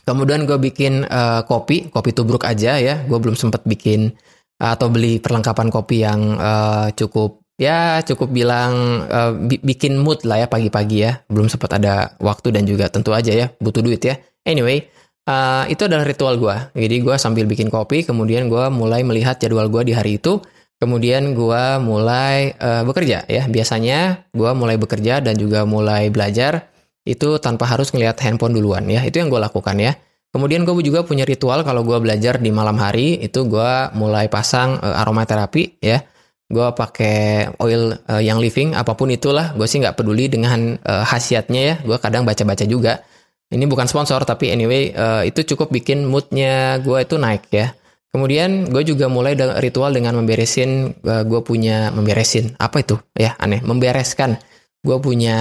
kemudian 0.06 0.46
gue 0.46 0.56
bikin 0.56 1.04
uh, 1.04 1.44
kopi, 1.44 1.90
kopi 1.90 2.14
tubruk 2.14 2.46
aja 2.46 2.78
ya. 2.78 3.04
Gue 3.04 3.20
belum 3.20 3.36
sempat 3.36 3.66
bikin 3.68 4.14
atau 4.58 4.88
beli 4.90 5.20
perlengkapan 5.20 5.68
kopi 5.68 6.02
yang 6.02 6.38
uh, 6.38 6.90
cukup 6.94 7.46
ya 7.58 8.06
cukup 8.06 8.30
bilang 8.30 9.06
uh, 9.10 9.34
bikin 9.42 9.98
mood 9.98 10.22
lah 10.26 10.46
ya 10.46 10.48
pagi-pagi 10.50 10.98
ya 11.02 11.22
belum 11.30 11.50
sempat 11.50 11.78
ada 11.82 12.14
waktu 12.22 12.54
dan 12.54 12.70
juga 12.70 12.90
tentu 12.90 13.14
aja 13.14 13.34
ya 13.34 13.50
butuh 13.58 13.82
duit 13.82 14.02
ya 14.02 14.18
anyway 14.46 14.86
uh, 15.28 15.68
itu 15.68 15.86
adalah 15.86 16.08
ritual 16.08 16.40
gue 16.40 16.56
jadi 16.74 16.96
gue 17.04 17.16
sambil 17.20 17.46
bikin 17.46 17.68
kopi 17.68 18.08
kemudian 18.08 18.48
gue 18.48 18.66
mulai 18.72 19.04
melihat 19.04 19.38
jadwal 19.38 19.68
gue 19.68 19.92
di 19.92 19.94
hari 19.94 20.18
itu 20.18 20.40
kemudian 20.80 21.36
gue 21.36 21.64
mulai 21.84 22.56
uh, 22.58 22.88
bekerja 22.88 23.28
ya 23.28 23.44
biasanya 23.52 24.26
gue 24.32 24.52
mulai 24.56 24.80
bekerja 24.80 25.20
dan 25.20 25.36
juga 25.36 25.68
mulai 25.68 26.08
belajar 26.08 26.72
itu 27.08 27.38
tanpa 27.44 27.68
harus 27.68 27.92
ngelihat 27.92 28.18
handphone 28.24 28.56
duluan 28.56 28.88
ya 28.88 29.04
itu 29.04 29.20
yang 29.20 29.28
gue 29.28 29.40
lakukan 29.40 29.78
ya 29.78 29.94
Kemudian 30.28 30.68
gue 30.68 30.76
juga 30.84 31.08
punya 31.08 31.24
ritual 31.24 31.64
kalau 31.64 31.88
gue 31.88 31.98
belajar 32.04 32.38
di 32.38 32.52
malam 32.52 32.76
hari 32.78 33.16
itu 33.24 33.48
gue 33.48 33.72
mulai 33.96 34.28
pasang 34.28 34.76
uh, 34.78 35.02
aromaterapi 35.02 35.80
ya. 35.80 36.04
Gue 36.48 36.68
pakai 36.76 37.50
oil 37.60 37.96
uh, 37.96 38.22
yang 38.24 38.40
living 38.40 38.76
apa 38.76 38.94
pun 38.96 39.10
itulah. 39.12 39.56
Gue 39.56 39.68
sih 39.68 39.80
nggak 39.80 39.96
peduli 39.96 40.28
dengan 40.28 40.76
uh, 40.78 41.04
khasiatnya 41.08 41.62
ya. 41.64 41.76
Gue 41.82 41.98
kadang 41.98 42.28
baca-baca 42.28 42.68
juga. 42.68 43.02
Ini 43.48 43.64
bukan 43.64 43.88
sponsor 43.88 44.28
tapi 44.28 44.52
anyway 44.52 44.92
uh, 44.92 45.24
itu 45.24 45.56
cukup 45.56 45.72
bikin 45.72 46.04
moodnya 46.04 46.84
gue 46.84 47.00
itu 47.00 47.16
naik 47.16 47.48
ya. 47.48 47.72
Kemudian 48.12 48.68
gue 48.68 48.84
juga 48.84 49.08
mulai 49.08 49.40
ritual 49.64 49.96
dengan 49.96 50.20
memberesin 50.20 51.00
uh, 51.08 51.24
gue 51.24 51.40
punya 51.44 51.88
memberesin 51.96 52.60
apa 52.60 52.84
itu? 52.84 53.00
Ya 53.16 53.40
aneh 53.40 53.64
membereskan. 53.64 54.36
Gue 54.84 55.00
punya 55.00 55.40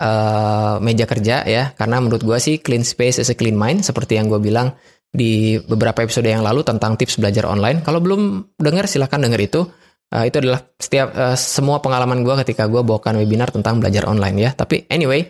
uh, 0.00 0.80
meja 0.80 1.04
kerja 1.04 1.44
ya 1.44 1.76
karena 1.76 2.00
menurut 2.00 2.24
gue 2.24 2.38
sih 2.40 2.56
clean 2.60 2.88
space 2.88 3.20
is 3.20 3.28
a 3.28 3.36
clean 3.36 3.56
mind 3.56 3.84
seperti 3.84 4.16
yang 4.16 4.32
gue 4.32 4.40
bilang 4.40 4.72
di 5.12 5.60
beberapa 5.60 6.00
episode 6.00 6.24
yang 6.24 6.40
lalu 6.40 6.64
tentang 6.64 6.96
tips 6.96 7.20
belajar 7.20 7.44
online. 7.44 7.84
Kalau 7.84 8.00
belum 8.00 8.48
dengar 8.56 8.88
silahkan 8.88 9.20
dengar 9.20 9.40
itu. 9.40 9.68
Uh, 10.12 10.28
itu 10.28 10.44
adalah 10.44 10.60
setiap 10.76 11.08
uh, 11.16 11.32
semua 11.32 11.80
pengalaman 11.80 12.20
gue 12.20 12.36
ketika 12.44 12.68
gue 12.68 12.84
bawakan 12.84 13.24
webinar 13.24 13.48
tentang 13.48 13.80
belajar 13.80 14.04
online 14.08 14.36
ya. 14.40 14.50
Tapi 14.52 14.84
anyway 14.92 15.24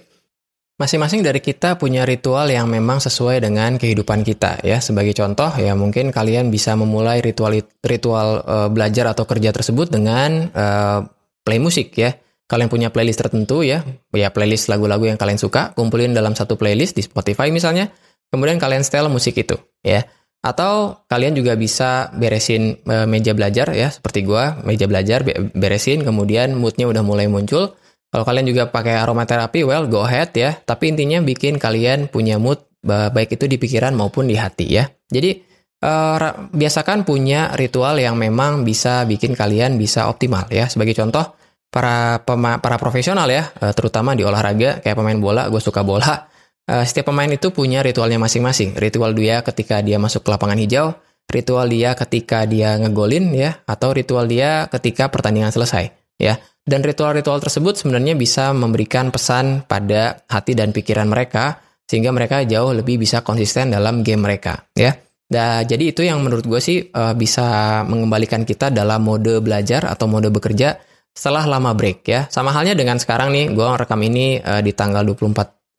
masing-masing 0.82 1.22
dari 1.22 1.38
kita 1.38 1.78
punya 1.78 2.02
ritual 2.02 2.50
yang 2.50 2.66
memang 2.66 2.98
sesuai 2.98 3.38
dengan 3.38 3.78
kehidupan 3.78 4.26
kita 4.26 4.58
ya. 4.66 4.82
Sebagai 4.82 5.14
contoh 5.14 5.54
ya 5.54 5.78
mungkin 5.78 6.10
kalian 6.10 6.50
bisa 6.50 6.74
memulai 6.74 7.22
ritual 7.22 7.54
ritual 7.86 8.42
uh, 8.42 8.66
belajar 8.66 9.14
atau 9.14 9.22
kerja 9.22 9.54
tersebut 9.54 9.94
dengan 9.94 10.50
uh, 10.50 11.06
play 11.46 11.62
musik 11.62 11.94
ya. 11.94 12.18
Kalian 12.50 12.68
punya 12.68 12.92
playlist 12.92 13.22
tertentu 13.22 13.64
ya, 13.64 13.80
ya 14.12 14.28
playlist 14.28 14.68
lagu-lagu 14.68 15.08
yang 15.08 15.16
kalian 15.16 15.40
suka, 15.40 15.72
kumpulin 15.72 16.12
dalam 16.12 16.36
satu 16.36 16.60
playlist 16.60 16.98
di 16.98 17.00
Spotify 17.00 17.48
misalnya, 17.48 17.88
kemudian 18.28 18.60
kalian 18.60 18.84
setel 18.84 19.08
musik 19.08 19.40
itu 19.40 19.56
ya. 19.80 20.04
Atau 20.44 21.00
kalian 21.08 21.32
juga 21.32 21.56
bisa 21.56 22.12
beresin 22.12 22.76
e, 22.84 22.96
meja 23.08 23.32
belajar 23.32 23.72
ya, 23.72 23.88
seperti 23.88 24.28
gua, 24.28 24.60
meja 24.68 24.84
belajar 24.84 25.24
beresin, 25.56 26.04
kemudian 26.04 26.52
moodnya 26.52 26.92
udah 26.92 27.00
mulai 27.00 27.24
muncul. 27.24 27.72
Kalau 28.12 28.28
kalian 28.28 28.44
juga 28.44 28.68
pakai 28.68 29.00
aromaterapi, 29.00 29.64
well 29.64 29.88
go 29.88 30.04
ahead 30.04 30.36
ya. 30.36 30.52
Tapi 30.52 30.92
intinya 30.92 31.24
bikin 31.24 31.56
kalian 31.56 32.12
punya 32.12 32.36
mood 32.36 32.60
baik 32.84 33.40
itu 33.40 33.48
di 33.48 33.56
pikiran 33.56 33.96
maupun 33.96 34.28
di 34.28 34.36
hati 34.36 34.68
ya. 34.68 34.84
Jadi 35.08 35.40
uh, 35.80 36.18
biasakan 36.52 37.08
punya 37.08 37.56
ritual 37.56 37.96
yang 37.96 38.20
memang 38.20 38.68
bisa 38.68 39.08
bikin 39.08 39.32
kalian 39.32 39.80
bisa 39.80 40.12
optimal 40.12 40.44
ya. 40.52 40.68
Sebagai 40.68 40.92
contoh, 40.92 41.24
para 41.72 42.20
pema, 42.20 42.60
para 42.60 42.76
profesional 42.76 43.24
ya, 43.32 43.48
eh, 43.48 43.72
terutama 43.72 44.12
di 44.12 44.28
olahraga 44.28 44.84
kayak 44.84 44.92
pemain 44.92 45.16
bola, 45.16 45.48
gue 45.48 45.62
suka 45.62 45.80
bola. 45.80 46.28
uh, 46.68 46.84
setiap 46.86 47.10
pemain 47.10 47.26
itu 47.26 47.50
punya 47.50 47.80
ritualnya 47.80 48.20
masing-masing. 48.20 48.76
Ritual 48.76 49.16
dia 49.16 49.40
ketika 49.42 49.80
dia 49.80 49.96
masuk 49.96 50.22
ke 50.22 50.30
lapangan 50.30 50.60
hijau, 50.60 50.94
ritual 51.32 51.66
dia 51.66 51.96
ketika 51.96 52.44
dia 52.44 52.76
ngegolin 52.76 53.32
ya, 53.32 53.56
atau 53.64 53.96
ritual 53.96 54.28
dia 54.28 54.68
ketika 54.68 55.08
pertandingan 55.08 55.50
selesai 55.50 55.90
ya. 56.20 56.38
Dan 56.62 56.86
ritual-ritual 56.86 57.42
tersebut 57.42 57.74
sebenarnya 57.74 58.14
bisa 58.14 58.54
memberikan 58.54 59.10
pesan 59.10 59.66
pada 59.66 60.22
hati 60.30 60.54
dan 60.54 60.70
pikiran 60.70 61.10
mereka 61.10 61.58
sehingga 61.82 62.14
mereka 62.14 62.46
jauh 62.46 62.70
lebih 62.70 63.02
bisa 63.02 63.26
konsisten 63.26 63.74
dalam 63.74 64.06
game 64.06 64.22
mereka 64.22 64.70
ya. 64.78 64.94
Nah, 65.32 65.64
jadi 65.64 65.96
itu 65.96 66.04
yang 66.04 66.20
menurut 66.20 66.44
gue 66.44 66.60
sih 66.60 66.92
uh, 66.92 67.16
bisa 67.16 67.80
mengembalikan 67.88 68.44
kita 68.44 68.68
dalam 68.68 69.00
mode 69.00 69.40
belajar 69.40 69.88
atau 69.88 70.04
mode 70.04 70.28
bekerja 70.28 70.76
setelah 71.08 71.48
lama 71.48 71.72
break 71.72 72.04
ya. 72.04 72.20
Sama 72.28 72.52
halnya 72.52 72.76
dengan 72.76 73.00
sekarang 73.00 73.32
nih, 73.32 73.48
gue 73.56 73.64
rekam 73.64 73.96
ini 74.04 74.36
uh, 74.44 74.60
di 74.60 74.76
tanggal 74.76 75.00
24 75.08 75.24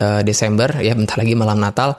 uh, 0.01 0.21
Desember 0.25 0.73
ya, 0.81 0.97
bentar 0.97 1.21
lagi 1.21 1.37
malam 1.37 1.61
Natal. 1.61 1.93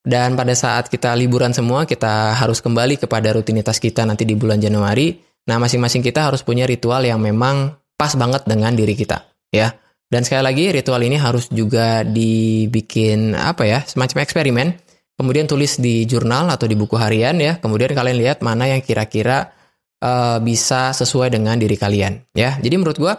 Dan 0.00 0.38
pada 0.38 0.54
saat 0.54 0.86
kita 0.86 1.12
liburan 1.18 1.50
semua, 1.50 1.84
kita 1.84 2.32
harus 2.38 2.62
kembali 2.62 2.96
kepada 2.96 3.34
rutinitas 3.34 3.82
kita 3.82 4.06
nanti 4.06 4.22
di 4.22 4.38
bulan 4.38 4.62
Januari. 4.62 5.12
Nah, 5.50 5.58
masing-masing 5.58 6.06
kita 6.06 6.30
harus 6.30 6.46
punya 6.46 6.62
ritual 6.62 7.02
yang 7.02 7.18
memang 7.18 7.74
pas 8.00 8.16
banget 8.16 8.48
dengan 8.48 8.72
diri 8.72 8.96
kita, 8.96 9.28
ya. 9.52 9.76
Dan 10.08 10.24
sekali 10.24 10.40
lagi, 10.40 10.64
ritual 10.72 11.04
ini 11.04 11.20
harus 11.20 11.52
juga 11.52 12.00
dibikin 12.00 13.36
apa 13.36 13.68
ya, 13.68 13.84
semacam 13.84 14.24
eksperimen. 14.24 14.68
Kemudian 15.20 15.44
tulis 15.44 15.76
di 15.76 16.08
jurnal 16.08 16.48
atau 16.48 16.64
di 16.64 16.72
buku 16.72 16.96
harian 16.96 17.36
ya. 17.36 17.60
Kemudian 17.60 17.92
kalian 17.92 18.16
lihat 18.16 18.40
mana 18.40 18.64
yang 18.64 18.80
kira-kira 18.80 19.52
uh, 20.00 20.40
bisa 20.40 20.96
sesuai 20.96 21.28
dengan 21.28 21.60
diri 21.60 21.76
kalian, 21.76 22.32
ya. 22.32 22.56
Jadi 22.56 22.74
menurut 22.80 22.96
gue 22.96 23.12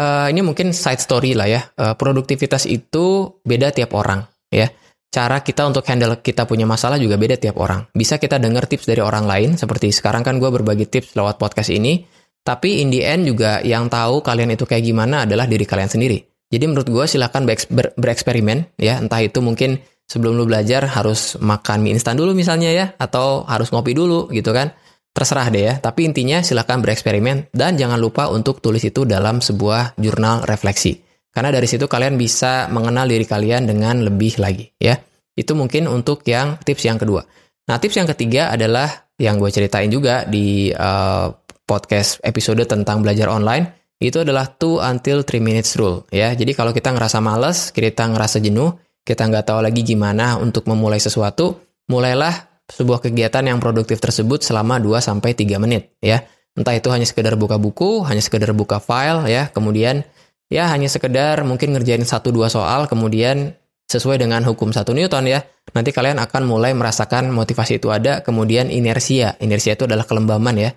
uh, 0.00 0.26
ini 0.32 0.40
mungkin 0.40 0.72
side 0.72 1.04
story 1.04 1.36
lah 1.36 1.46
ya. 1.46 1.60
Uh, 1.76 1.92
produktivitas 1.92 2.64
itu 2.64 3.38
beda 3.44 3.76
tiap 3.76 3.92
orang, 3.92 4.24
ya 4.48 4.72
cara 5.14 5.46
kita 5.46 5.62
untuk 5.62 5.86
handle 5.86 6.18
kita 6.18 6.42
punya 6.42 6.66
masalah 6.66 6.98
juga 6.98 7.14
beda 7.14 7.38
tiap 7.38 7.54
orang. 7.62 7.86
Bisa 7.94 8.18
kita 8.18 8.42
dengar 8.42 8.66
tips 8.66 8.90
dari 8.90 8.98
orang 8.98 9.30
lain, 9.30 9.54
seperti 9.54 9.94
sekarang 9.94 10.26
kan 10.26 10.42
gue 10.42 10.50
berbagi 10.50 10.90
tips 10.90 11.14
lewat 11.14 11.38
podcast 11.38 11.70
ini, 11.70 12.02
tapi 12.44 12.84
in 12.84 12.92
the 12.92 13.00
end 13.00 13.24
juga 13.24 13.64
yang 13.64 13.88
tahu 13.88 14.20
kalian 14.20 14.52
itu 14.52 14.68
kayak 14.68 14.84
gimana 14.84 15.24
adalah 15.24 15.48
diri 15.48 15.64
kalian 15.64 15.88
sendiri. 15.88 16.20
Jadi 16.52 16.64
menurut 16.68 16.86
gue 16.86 17.04
silahkan 17.08 17.42
ber 17.48 17.96
bereksperimen 17.96 18.76
ya, 18.76 19.00
entah 19.00 19.18
itu 19.24 19.40
mungkin 19.40 19.80
sebelum 20.04 20.36
lu 20.36 20.44
belajar 20.44 20.84
harus 20.84 21.40
makan 21.40 21.80
mie 21.80 21.96
instan 21.96 22.20
dulu 22.20 22.36
misalnya 22.36 22.70
ya, 22.70 22.86
atau 23.00 23.48
harus 23.48 23.72
ngopi 23.72 23.96
dulu 23.96 24.28
gitu 24.28 24.52
kan. 24.52 24.76
Terserah 25.14 25.46
deh 25.46 25.62
ya, 25.62 25.74
tapi 25.78 26.10
intinya 26.10 26.42
silahkan 26.42 26.82
bereksperimen 26.82 27.54
dan 27.54 27.78
jangan 27.78 27.96
lupa 28.02 28.26
untuk 28.28 28.58
tulis 28.58 28.82
itu 28.82 29.06
dalam 29.06 29.38
sebuah 29.38 29.96
jurnal 29.96 30.42
refleksi. 30.44 31.00
Karena 31.30 31.50
dari 31.54 31.66
situ 31.70 31.86
kalian 31.86 32.14
bisa 32.18 32.66
mengenal 32.70 33.06
diri 33.10 33.26
kalian 33.26 33.66
dengan 33.66 34.02
lebih 34.04 34.38
lagi 34.42 34.68
ya. 34.78 34.98
Itu 35.34 35.58
mungkin 35.58 35.90
untuk 35.90 36.22
yang 36.26 36.62
tips 36.62 36.86
yang 36.86 36.98
kedua. 36.98 37.22
Nah, 37.66 37.78
tips 37.78 37.96
yang 37.98 38.06
ketiga 38.10 38.54
adalah 38.54 38.86
yang 39.18 39.38
gue 39.38 39.50
ceritain 39.50 39.90
juga 39.90 40.26
di 40.26 40.70
uh, 40.74 41.30
podcast 41.64 42.20
episode 42.24 42.62
tentang 42.68 43.00
belajar 43.00 43.32
online 43.32 43.96
itu 44.00 44.20
adalah 44.20 44.48
two 44.48 44.78
until 44.84 45.24
three 45.24 45.40
minutes 45.40 45.80
rule 45.80 46.04
ya. 46.12 46.36
Jadi 46.36 46.52
kalau 46.52 46.76
kita 46.76 46.92
ngerasa 46.92 47.24
males, 47.24 47.72
kita 47.72 48.04
ngerasa 48.04 48.38
jenuh, 48.38 48.76
kita 49.00 49.24
nggak 49.24 49.48
tahu 49.48 49.64
lagi 49.64 49.80
gimana 49.80 50.36
untuk 50.36 50.68
memulai 50.68 51.00
sesuatu, 51.00 51.56
mulailah 51.88 52.64
sebuah 52.68 53.00
kegiatan 53.04 53.44
yang 53.44 53.60
produktif 53.60 54.00
tersebut 54.00 54.40
selama 54.40 54.80
2 54.80 55.00
sampai 55.00 55.32
3 55.32 55.56
menit 55.62 55.96
ya. 56.04 56.20
Entah 56.54 56.76
itu 56.76 56.86
hanya 56.92 57.08
sekedar 57.08 57.34
buka 57.34 57.58
buku, 57.58 58.06
hanya 58.06 58.22
sekedar 58.22 58.54
buka 58.54 58.78
file 58.78 59.26
ya, 59.26 59.50
kemudian 59.50 60.06
ya 60.52 60.70
hanya 60.70 60.86
sekedar 60.86 61.42
mungkin 61.42 61.72
ngerjain 61.74 62.04
satu 62.04 62.30
dua 62.30 62.52
soal 62.52 62.86
kemudian 62.86 63.56
sesuai 63.88 64.20
dengan 64.20 64.44
hukum 64.44 64.72
satu 64.72 64.96
Newton 64.96 65.28
ya 65.28 65.44
nanti 65.72 65.92
kalian 65.92 66.20
akan 66.20 66.46
mulai 66.48 66.72
merasakan 66.72 67.32
motivasi 67.32 67.82
itu 67.82 67.92
ada 67.92 68.24
kemudian 68.24 68.72
inersia 68.72 69.36
inersia 69.40 69.76
itu 69.76 69.84
adalah 69.88 70.08
kelembaman 70.08 70.56
ya 70.56 70.70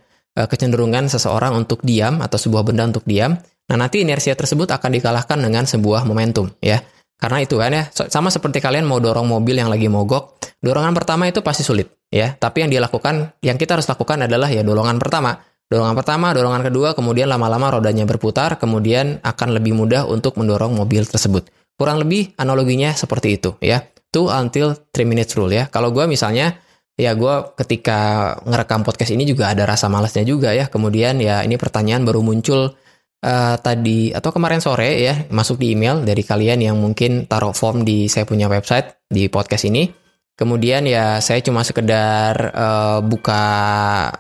kecenderungan 0.46 1.10
seseorang 1.10 1.58
untuk 1.58 1.82
diam 1.82 2.22
atau 2.22 2.38
sebuah 2.38 2.62
benda 2.62 2.86
untuk 2.86 3.02
diam 3.10 3.34
nah 3.68 3.76
nanti 3.76 4.06
inersia 4.06 4.38
tersebut 4.38 4.70
akan 4.70 4.90
dikalahkan 4.94 5.42
dengan 5.42 5.66
sebuah 5.66 6.06
momentum 6.06 6.54
ya 6.62 6.86
karena 7.18 7.42
itu 7.42 7.58
kan 7.58 7.74
ya 7.74 7.84
sama 7.90 8.30
seperti 8.30 8.62
kalian 8.62 8.86
mau 8.86 9.02
dorong 9.02 9.26
mobil 9.26 9.58
yang 9.58 9.74
lagi 9.74 9.90
mogok 9.90 10.38
dorongan 10.62 10.94
pertama 10.94 11.26
itu 11.26 11.42
pasti 11.42 11.66
sulit 11.66 11.90
ya 12.14 12.38
tapi 12.38 12.62
yang 12.62 12.70
dilakukan 12.70 13.42
yang 13.42 13.58
kita 13.58 13.74
harus 13.74 13.90
lakukan 13.90 14.30
adalah 14.30 14.54
ya 14.54 14.62
dorongan 14.62 15.02
pertama 15.02 15.42
Dorongan 15.68 16.00
pertama, 16.00 16.32
dorongan 16.32 16.64
kedua, 16.64 16.96
kemudian 16.96 17.28
lama-lama 17.28 17.76
rodanya 17.76 18.08
berputar, 18.08 18.56
kemudian 18.56 19.20
akan 19.20 19.52
lebih 19.52 19.76
mudah 19.76 20.08
untuk 20.08 20.40
mendorong 20.40 20.72
mobil 20.72 21.04
tersebut. 21.04 21.52
Kurang 21.76 22.00
lebih 22.00 22.32
analoginya 22.40 22.96
seperti 22.96 23.36
itu 23.36 23.60
ya. 23.60 23.84
Two 24.08 24.32
until 24.32 24.80
three 24.96 25.04
minutes 25.04 25.36
rule 25.36 25.52
ya. 25.52 25.68
Kalau 25.68 25.92
gue 25.92 26.08
misalnya, 26.08 26.56
ya 26.98 27.14
gue 27.14 27.36
ketika 27.56 28.34
ngerekam 28.44 28.82
podcast 28.82 29.14
ini 29.14 29.24
juga 29.24 29.54
ada 29.54 29.64
rasa 29.70 29.88
malasnya 29.88 30.26
juga 30.26 30.52
ya. 30.52 30.68
Kemudian 30.68 31.22
ya 31.22 31.46
ini 31.46 31.56
pertanyaan 31.56 32.04
baru 32.04 32.26
muncul 32.26 32.74
uh, 33.22 33.56
tadi 33.62 34.12
atau 34.12 34.34
kemarin 34.34 34.60
sore 34.60 34.98
ya, 35.00 35.16
masuk 35.30 35.62
di 35.62 35.78
email 35.78 36.02
dari 36.02 36.26
kalian 36.26 36.60
yang 36.60 36.76
mungkin 36.82 37.30
taruh 37.30 37.54
form 37.54 37.86
di 37.86 38.10
saya 38.10 38.26
punya 38.26 38.50
website 38.50 39.08
di 39.08 39.30
podcast 39.30 39.70
ini 39.70 40.08
Kemudian 40.38 40.86
ya 40.86 41.18
saya 41.18 41.42
cuma 41.42 41.66
sekedar 41.66 42.54
uh, 42.54 43.02
buka 43.02 43.44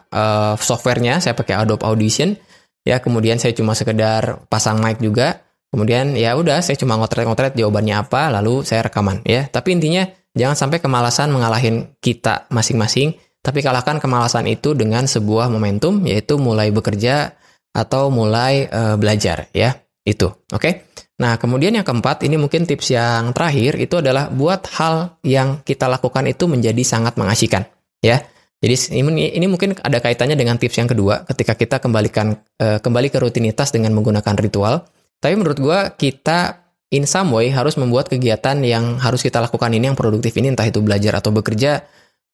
uh, 0.09 0.57
softwarenya, 0.57 1.21
saya 1.21 1.37
pakai 1.37 1.61
Adobe 1.61 1.85
Audition. 1.85 2.33
Ya, 2.81 2.97
kemudian 2.97 3.37
saya 3.37 3.53
cuma 3.53 3.77
sekedar 3.77 4.41
pasang 4.49 4.81
mic 4.81 4.97
juga. 4.97 5.45
Kemudian 5.69 6.17
ya 6.17 6.33
udah 6.33 6.65
saya 6.65 6.73
cuma 6.73 6.97
ngotret-ngotret 6.97 7.53
jawabannya 7.53 8.01
apa, 8.01 8.33
lalu 8.33 8.65
saya 8.65 8.89
rekaman 8.89 9.21
ya. 9.29 9.45
Tapi 9.45 9.77
intinya 9.77 10.09
jangan 10.37 10.55
sampai 10.55 10.79
kemalasan 10.79 11.33
mengalahin 11.33 11.97
kita 11.99 12.47
masing-masing, 12.53 13.17
tapi 13.41 13.65
kalahkan 13.65 13.97
kemalasan 13.97 14.45
itu 14.45 14.77
dengan 14.77 15.09
sebuah 15.09 15.49
momentum 15.49 16.05
yaitu 16.05 16.37
mulai 16.37 16.69
bekerja 16.69 17.35
atau 17.73 18.09
mulai 18.13 18.69
uh, 18.69 18.95
belajar 18.95 19.49
ya. 19.51 19.75
Itu, 20.07 20.31
oke? 20.31 20.61
Okay? 20.61 20.73
Nah, 21.17 21.41
kemudian 21.41 21.73
yang 21.73 21.83
keempat, 21.83 22.23
ini 22.23 22.37
mungkin 22.37 22.69
tips 22.69 22.93
yang 22.93 23.33
terakhir, 23.33 23.75
itu 23.81 23.97
adalah 23.97 24.29
buat 24.29 24.69
hal 24.77 25.17
yang 25.25 25.65
kita 25.65 25.89
lakukan 25.89 26.29
itu 26.29 26.45
menjadi 26.45 26.79
sangat 26.85 27.17
mengasihkan, 27.17 27.65
ya. 28.05 28.21
Jadi 28.57 29.01
ini, 29.01 29.33
ini 29.33 29.45
mungkin 29.49 29.73
ada 29.81 29.97
kaitannya 29.97 30.37
dengan 30.37 30.61
tips 30.61 30.77
yang 30.77 30.89
kedua, 30.89 31.25
ketika 31.25 31.57
kita 31.57 31.77
kembalikan 31.81 32.37
uh, 32.61 32.77
kembali 32.77 33.09
ke 33.09 33.17
rutinitas 33.17 33.73
dengan 33.73 33.97
menggunakan 33.97 34.33
ritual. 34.37 34.85
Tapi 35.17 35.33
menurut 35.33 35.57
gue, 35.57 35.79
kita 35.97 36.66
in 36.91 37.03
some 37.03 37.35
way 37.35 37.51
harus 37.51 37.75
membuat 37.75 38.07
kegiatan 38.07 38.55
yang 38.63 38.95
harus 38.99 39.19
kita 39.19 39.43
lakukan 39.43 39.71
ini 39.75 39.91
yang 39.91 39.97
produktif 39.97 40.35
ini, 40.39 40.51
entah 40.51 40.67
itu 40.67 40.79
belajar 40.79 41.19
atau 41.19 41.35
bekerja, 41.35 41.83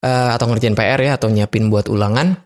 uh, 0.05 0.29
atau 0.35 0.45
ngerjain 0.49 0.77
PR 0.77 0.99
ya, 1.01 1.11
atau 1.17 1.33
nyiapin 1.33 1.73
buat 1.73 1.89
ulangan, 1.89 2.37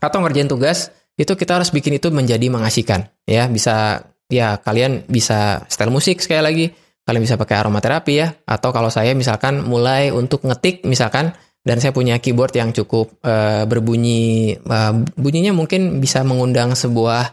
atau 0.00 0.18
ngerjain 0.24 0.48
tugas, 0.48 0.88
itu 1.20 1.32
kita 1.36 1.60
harus 1.60 1.68
bikin 1.68 2.00
itu 2.00 2.08
menjadi 2.08 2.48
mengasihkan, 2.48 3.12
ya. 3.28 3.44
Bisa 3.48 4.08
ya 4.32 4.56
kalian 4.56 5.04
bisa 5.04 5.68
style 5.68 5.92
musik 5.92 6.24
sekali 6.24 6.40
lagi, 6.40 6.66
kalian 7.04 7.22
bisa 7.22 7.36
pakai 7.36 7.60
aromaterapi 7.60 8.12
ya, 8.16 8.32
atau 8.48 8.72
kalau 8.72 8.88
saya 8.88 9.12
misalkan 9.12 9.60
mulai 9.60 10.08
untuk 10.08 10.48
ngetik 10.48 10.88
misalkan 10.88 11.36
dan 11.64 11.80
saya 11.80 11.96
punya 11.96 12.20
keyboard 12.20 12.52
yang 12.52 12.76
cukup 12.76 13.16
uh, 13.24 13.64
berbunyi 13.64 14.52
uh, 14.68 14.92
bunyinya 15.16 15.56
mungkin 15.56 15.96
bisa 15.96 16.20
mengundang 16.20 16.76
sebuah 16.76 17.32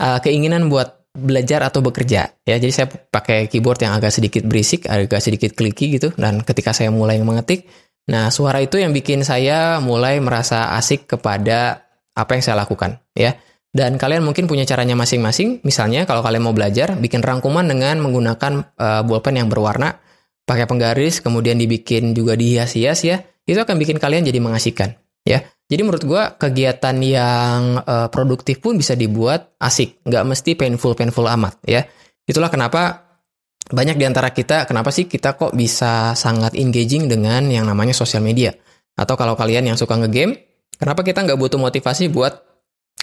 uh, 0.00 0.18
keinginan 0.24 0.72
buat 0.72 0.97
belajar 1.18 1.66
atau 1.66 1.82
bekerja 1.82 2.30
ya 2.46 2.56
jadi 2.56 2.72
saya 2.72 2.86
pakai 2.88 3.50
keyboard 3.50 3.82
yang 3.82 3.98
agak 3.98 4.14
sedikit 4.14 4.46
berisik 4.46 4.86
agak 4.86 5.18
sedikit 5.18 5.52
kliki 5.52 5.98
gitu 5.98 6.14
dan 6.14 6.40
ketika 6.46 6.70
saya 6.70 6.94
mulai 6.94 7.18
mengetik 7.20 7.66
nah 8.08 8.30
suara 8.30 8.62
itu 8.62 8.78
yang 8.80 8.94
bikin 8.94 9.26
saya 9.26 9.82
mulai 9.82 10.22
merasa 10.22 10.72
asik 10.78 11.10
kepada 11.10 11.84
apa 12.14 12.30
yang 12.38 12.42
saya 12.42 12.56
lakukan 12.62 13.02
ya 13.12 13.36
dan 13.68 14.00
kalian 14.00 14.24
mungkin 14.24 14.48
punya 14.48 14.64
caranya 14.64 14.96
masing-masing. 14.96 15.60
Misalnya 15.60 16.08
kalau 16.08 16.24
kalian 16.24 16.40
mau 16.40 16.56
belajar, 16.56 16.96
bikin 16.96 17.20
rangkuman 17.20 17.68
dengan 17.68 18.00
menggunakan 18.00 18.74
uh, 18.74 19.02
bolpen 19.04 19.36
yang 19.36 19.52
berwarna, 19.52 20.00
pakai 20.48 20.64
penggaris, 20.64 21.20
kemudian 21.20 21.60
dibikin 21.60 22.16
juga 22.16 22.32
dihias-hias 22.32 22.98
ya. 23.04 23.20
Itu 23.44 23.60
akan 23.60 23.76
bikin 23.76 24.00
kalian 24.00 24.24
jadi 24.24 24.40
mengasihkan. 24.40 24.96
Ya, 25.28 25.44
jadi 25.68 25.84
menurut 25.84 26.00
gue 26.00 26.22
kegiatan 26.40 26.96
yang 27.04 27.84
uh, 27.84 28.08
produktif 28.08 28.64
pun 28.64 28.80
bisa 28.80 28.96
dibuat 28.96 29.52
asik, 29.60 30.00
nggak 30.00 30.24
mesti 30.24 30.56
painful 30.56 30.96
painful 30.96 31.28
amat 31.28 31.60
ya. 31.68 31.84
Itulah 32.24 32.48
kenapa 32.48 33.04
banyak 33.68 34.00
di 34.00 34.08
antara 34.08 34.32
kita, 34.32 34.64
kenapa 34.64 34.88
sih 34.88 35.04
kita 35.04 35.36
kok 35.36 35.52
bisa 35.52 36.16
sangat 36.16 36.56
engaging 36.56 37.04
dengan 37.04 37.52
yang 37.52 37.68
namanya 37.68 37.92
sosial 37.92 38.24
media? 38.24 38.56
Atau 38.96 39.20
kalau 39.20 39.36
kalian 39.36 39.68
yang 39.68 39.76
suka 39.76 40.00
ngegame, 40.00 40.40
kenapa 40.80 41.04
kita 41.04 41.28
nggak 41.28 41.36
butuh 41.36 41.60
motivasi 41.60 42.08
buat 42.08 42.32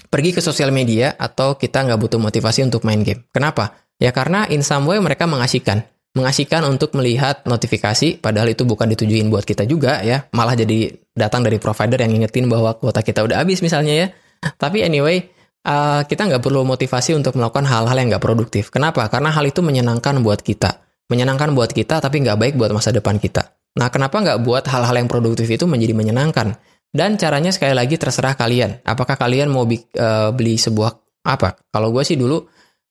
pergi 0.09 0.33
ke 0.33 0.41
sosial 0.41 0.73
media 0.73 1.13
atau 1.13 1.61
kita 1.61 1.85
nggak 1.85 2.01
butuh 2.01 2.17
motivasi 2.17 2.65
untuk 2.65 2.81
main 2.81 3.05
game. 3.05 3.29
Kenapa? 3.29 3.77
Ya 4.01 4.09
karena 4.09 4.49
in 4.49 4.65
some 4.65 4.89
way 4.89 4.97
mereka 4.97 5.29
mengasihkan. 5.29 5.85
Mengasihkan 6.15 6.63
untuk 6.63 6.95
melihat 6.95 7.43
notifikasi, 7.43 8.23
padahal 8.23 8.55
itu 8.55 8.63
bukan 8.63 8.87
ditujuin 8.87 9.27
buat 9.27 9.43
kita 9.43 9.67
juga 9.67 9.99
ya. 9.99 10.23
Malah 10.31 10.55
jadi 10.55 10.95
datang 11.11 11.43
dari 11.43 11.59
provider 11.59 11.99
yang 11.99 12.15
ngingetin 12.15 12.47
bahwa 12.47 12.79
kuota 12.79 13.03
kita 13.03 13.19
udah 13.27 13.43
habis 13.43 13.59
misalnya 13.59 13.93
ya. 13.93 14.07
Tapi 14.55 14.79
anyway, 14.87 15.27
uh, 15.67 16.07
kita 16.07 16.29
nggak 16.31 16.39
perlu 16.39 16.63
motivasi 16.63 17.17
untuk 17.17 17.35
melakukan 17.35 17.67
hal-hal 17.67 17.97
yang 17.99 18.15
nggak 18.15 18.23
produktif. 18.23 18.71
Kenapa? 18.71 19.11
Karena 19.11 19.35
hal 19.35 19.43
itu 19.43 19.59
menyenangkan 19.59 20.23
buat 20.23 20.39
kita. 20.39 20.87
menyenangkan 21.05 21.53
buat 21.53 21.69
kita 21.69 22.01
tapi 22.01 22.25
nggak 22.25 22.33
baik 22.33 22.53
buat 22.57 22.73
masa 22.73 22.89
depan 22.89 23.21
kita. 23.21 23.53
Nah, 23.77 23.93
kenapa 23.93 24.25
nggak 24.25 24.41
buat 24.41 24.65
hal-hal 24.65 24.97
yang 24.97 25.05
produktif 25.05 25.45
itu 25.45 25.69
menjadi 25.69 25.93
menyenangkan? 25.93 26.57
Dan 26.89 27.13
caranya 27.19 27.53
sekali 27.53 27.77
lagi 27.77 27.99
terserah 27.99 28.33
kalian. 28.33 28.81
Apakah 28.81 29.13
kalian 29.13 29.53
mau 29.53 29.69
uh, 29.69 30.31
beli 30.33 30.57
sebuah 30.57 30.95
apa? 31.27 31.61
Kalau 31.69 31.93
gue 31.93 32.01
sih 32.01 32.17
dulu 32.17 32.41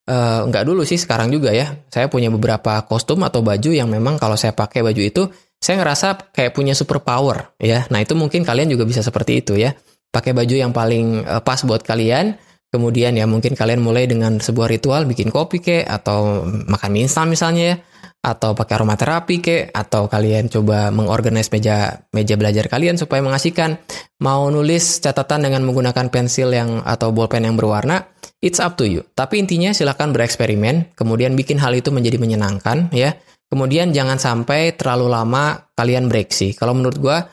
uh, 0.09 0.47
nggak 0.49 0.65
dulu 0.65 0.83
sih 0.85 1.01
sekarang 1.01 1.33
juga 1.33 1.53
ya. 1.53 1.73
Saya 1.89 2.09
punya 2.09 2.29
beberapa 2.29 2.85
kostum 2.89 3.23
atau 3.25 3.41
baju 3.41 3.71
yang 3.73 3.89
memang 3.89 4.21
kalau 4.21 4.37
saya 4.39 4.53
pakai 4.53 4.85
baju 4.85 5.03
itu 5.03 5.23
saya 5.61 5.81
ngerasa 5.81 6.33
kayak 6.33 6.53
punya 6.53 6.77
super 6.77 7.01
power 7.01 7.57
ya. 7.61 7.89
Nah 7.89 8.05
itu 8.05 8.13
mungkin 8.13 8.45
kalian 8.45 8.69
juga 8.69 8.85
bisa 8.85 9.01
seperti 9.01 9.41
itu 9.41 9.57
ya. 9.57 9.73
Pakai 10.13 10.37
baju 10.37 10.55
yang 10.55 10.73
paling 10.73 11.25
uh, 11.25 11.43
pas 11.43 11.61
buat 11.65 11.81
kalian. 11.83 12.37
Kemudian 12.75 13.15
ya 13.15 13.23
mungkin 13.31 13.55
kalian 13.55 13.79
mulai 13.79 14.11
dengan 14.11 14.43
sebuah 14.43 14.67
ritual 14.67 15.07
bikin 15.07 15.31
kopi 15.31 15.63
kek 15.63 15.87
atau 15.87 16.43
makan 16.43 16.91
mie 16.91 17.07
instan 17.07 17.31
misalnya 17.31 17.65
ya 17.71 17.77
atau 18.25 18.57
pakai 18.57 18.81
aromaterapi 18.81 19.37
ke 19.45 19.57
atau 19.69 20.09
kalian 20.09 20.49
coba 20.49 20.89
mengorganize 20.89 21.53
meja 21.53 22.01
meja 22.17 22.41
belajar 22.41 22.73
kalian 22.73 22.97
supaya 22.97 23.21
mengasihkan 23.21 23.77
mau 24.25 24.49
nulis 24.49 25.05
catatan 25.05 25.45
dengan 25.45 25.61
menggunakan 25.69 26.09
pensil 26.09 26.49
yang 26.57 26.81
atau 26.89 27.13
bolpen 27.13 27.45
yang 27.45 27.61
berwarna 27.61 28.09
it's 28.45 28.61
up 28.61 28.77
to 28.77 28.85
you. 28.85 29.01
Tapi 29.17 29.41
intinya 29.41 29.73
silahkan 29.73 30.13
bereksperimen 30.13 30.93
kemudian 30.93 31.33
bikin 31.33 31.57
hal 31.57 31.73
itu 31.73 31.89
menjadi 31.89 32.21
menyenangkan 32.21 32.93
ya. 32.93 33.17
Kemudian 33.49 33.97
jangan 33.97 34.21
sampai 34.21 34.77
terlalu 34.77 35.09
lama 35.09 35.73
kalian 35.73 36.13
break 36.13 36.29
sih. 36.37 36.53
Kalau 36.53 36.77
menurut 36.77 37.01
gua 37.01 37.25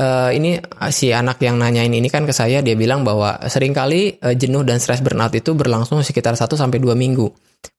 uh, 0.00 0.30
ini 0.32 0.56
si 0.88 1.12
anak 1.12 1.36
yang 1.44 1.60
nanyain 1.60 1.92
ini 1.92 2.08
kan 2.08 2.24
ke 2.24 2.32
saya 2.32 2.64
dia 2.64 2.72
bilang 2.72 3.04
bahwa 3.04 3.36
sering 3.52 3.76
kali 3.76 4.16
uh, 4.24 4.32
jenuh 4.32 4.64
dan 4.64 4.80
stres 4.80 5.04
burnout 5.04 5.36
itu 5.36 5.52
berlangsung 5.52 6.00
sekitar 6.00 6.32
1 6.32 6.48
sampai 6.56 6.80
2 6.80 6.96
minggu. 6.96 7.28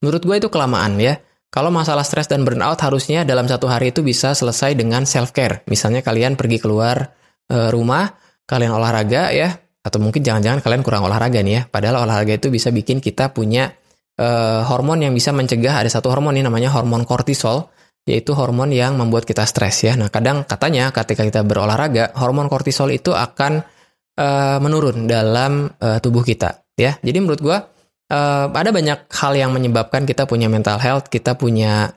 Menurut 0.06 0.22
gua 0.22 0.36
itu 0.38 0.54
kelamaan 0.54 1.02
ya. 1.02 1.18
Kalau 1.56 1.72
masalah 1.72 2.04
stres 2.04 2.28
dan 2.28 2.44
burnout 2.44 2.76
harusnya 2.84 3.24
dalam 3.24 3.48
satu 3.48 3.72
hari 3.72 3.96
itu 3.96 4.04
bisa 4.04 4.36
selesai 4.36 4.76
dengan 4.76 5.08
self 5.08 5.32
care. 5.32 5.64
Misalnya 5.72 6.04
kalian 6.04 6.36
pergi 6.36 6.60
keluar 6.60 7.16
e, 7.48 7.72
rumah, 7.72 8.12
kalian 8.44 8.76
olahraga 8.76 9.32
ya, 9.32 9.56
atau 9.86 10.02
mungkin 10.02 10.26
jangan-jangan 10.26 10.66
kalian 10.66 10.82
kurang 10.82 11.06
olahraga 11.06 11.46
nih 11.46 11.54
ya. 11.54 11.62
Padahal 11.70 12.10
olahraga 12.10 12.34
itu 12.42 12.50
bisa 12.50 12.74
bikin 12.74 12.98
kita 12.98 13.30
punya 13.30 13.70
e, 14.18 14.28
hormon 14.66 15.06
yang 15.06 15.14
bisa 15.14 15.30
mencegah 15.30 15.86
ada 15.86 15.90
satu 15.94 16.10
hormon 16.10 16.34
ini 16.34 16.50
namanya 16.50 16.74
hormon 16.74 17.06
kortisol, 17.06 17.70
yaitu 18.10 18.34
hormon 18.34 18.74
yang 18.74 18.98
membuat 18.98 19.30
kita 19.30 19.46
stres 19.46 19.86
ya. 19.86 19.94
Nah 19.94 20.10
kadang 20.10 20.42
katanya 20.50 20.90
ketika 20.90 21.22
kita 21.22 21.46
berolahraga, 21.46 22.18
hormon 22.18 22.50
kortisol 22.50 22.90
itu 22.90 23.14
akan 23.14 23.62
e, 24.18 24.28
menurun 24.58 25.06
dalam 25.06 25.70
e, 25.78 26.02
tubuh 26.02 26.26
kita 26.26 26.66
ya. 26.74 26.98
Jadi 26.98 27.18
menurut 27.22 27.42
gue 27.46 27.58
uh, 28.12 28.46
ada 28.52 28.70
banyak 28.70 29.10
hal 29.10 29.34
yang 29.34 29.52
menyebabkan 29.56 30.06
kita 30.06 30.30
punya 30.30 30.52
mental 30.52 30.78
health, 30.78 31.10
kita 31.10 31.34
punya 31.38 31.94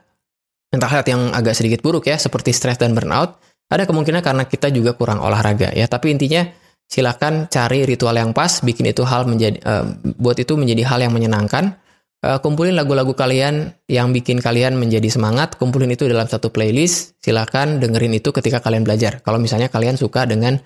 mental 0.69 0.89
health 0.89 1.09
yang 1.09 1.33
agak 1.33 1.57
sedikit 1.57 1.81
buruk 1.81 2.09
ya, 2.09 2.17
seperti 2.17 2.53
stres 2.53 2.77
dan 2.79 2.93
burnout. 2.93 3.37
Ada 3.69 3.85
kemungkinan 3.85 4.25
karena 4.25 4.49
kita 4.49 4.73
juga 4.73 4.97
kurang 4.97 5.21
olahraga 5.21 5.69
ya. 5.77 5.85
Tapi 5.85 6.09
intinya 6.09 6.41
silakan 6.89 7.45
cari 7.47 7.85
ritual 7.85 8.17
yang 8.17 8.33
pas, 8.33 8.65
bikin 8.65 8.89
itu 8.89 9.05
hal 9.05 9.29
menjadi 9.29 9.61
uh, 9.63 9.85
buat 10.17 10.41
itu 10.41 10.57
menjadi 10.57 10.83
hal 10.89 10.99
yang 11.05 11.13
menyenangkan. 11.13 11.77
Uh, 12.19 12.35
kumpulin 12.43 12.75
lagu-lagu 12.75 13.15
kalian 13.15 13.71
yang 13.87 14.11
bikin 14.11 14.43
kalian 14.43 14.75
menjadi 14.75 15.07
semangat, 15.07 15.55
kumpulin 15.55 15.93
itu 15.93 16.09
dalam 16.09 16.27
satu 16.27 16.51
playlist. 16.51 17.15
Silakan 17.21 17.79
dengerin 17.79 18.17
itu 18.17 18.33
ketika 18.33 18.59
kalian 18.59 18.83
belajar. 18.83 19.21
Kalau 19.23 19.39
misalnya 19.39 19.71
kalian 19.71 19.95
suka 19.95 20.27
dengan 20.27 20.59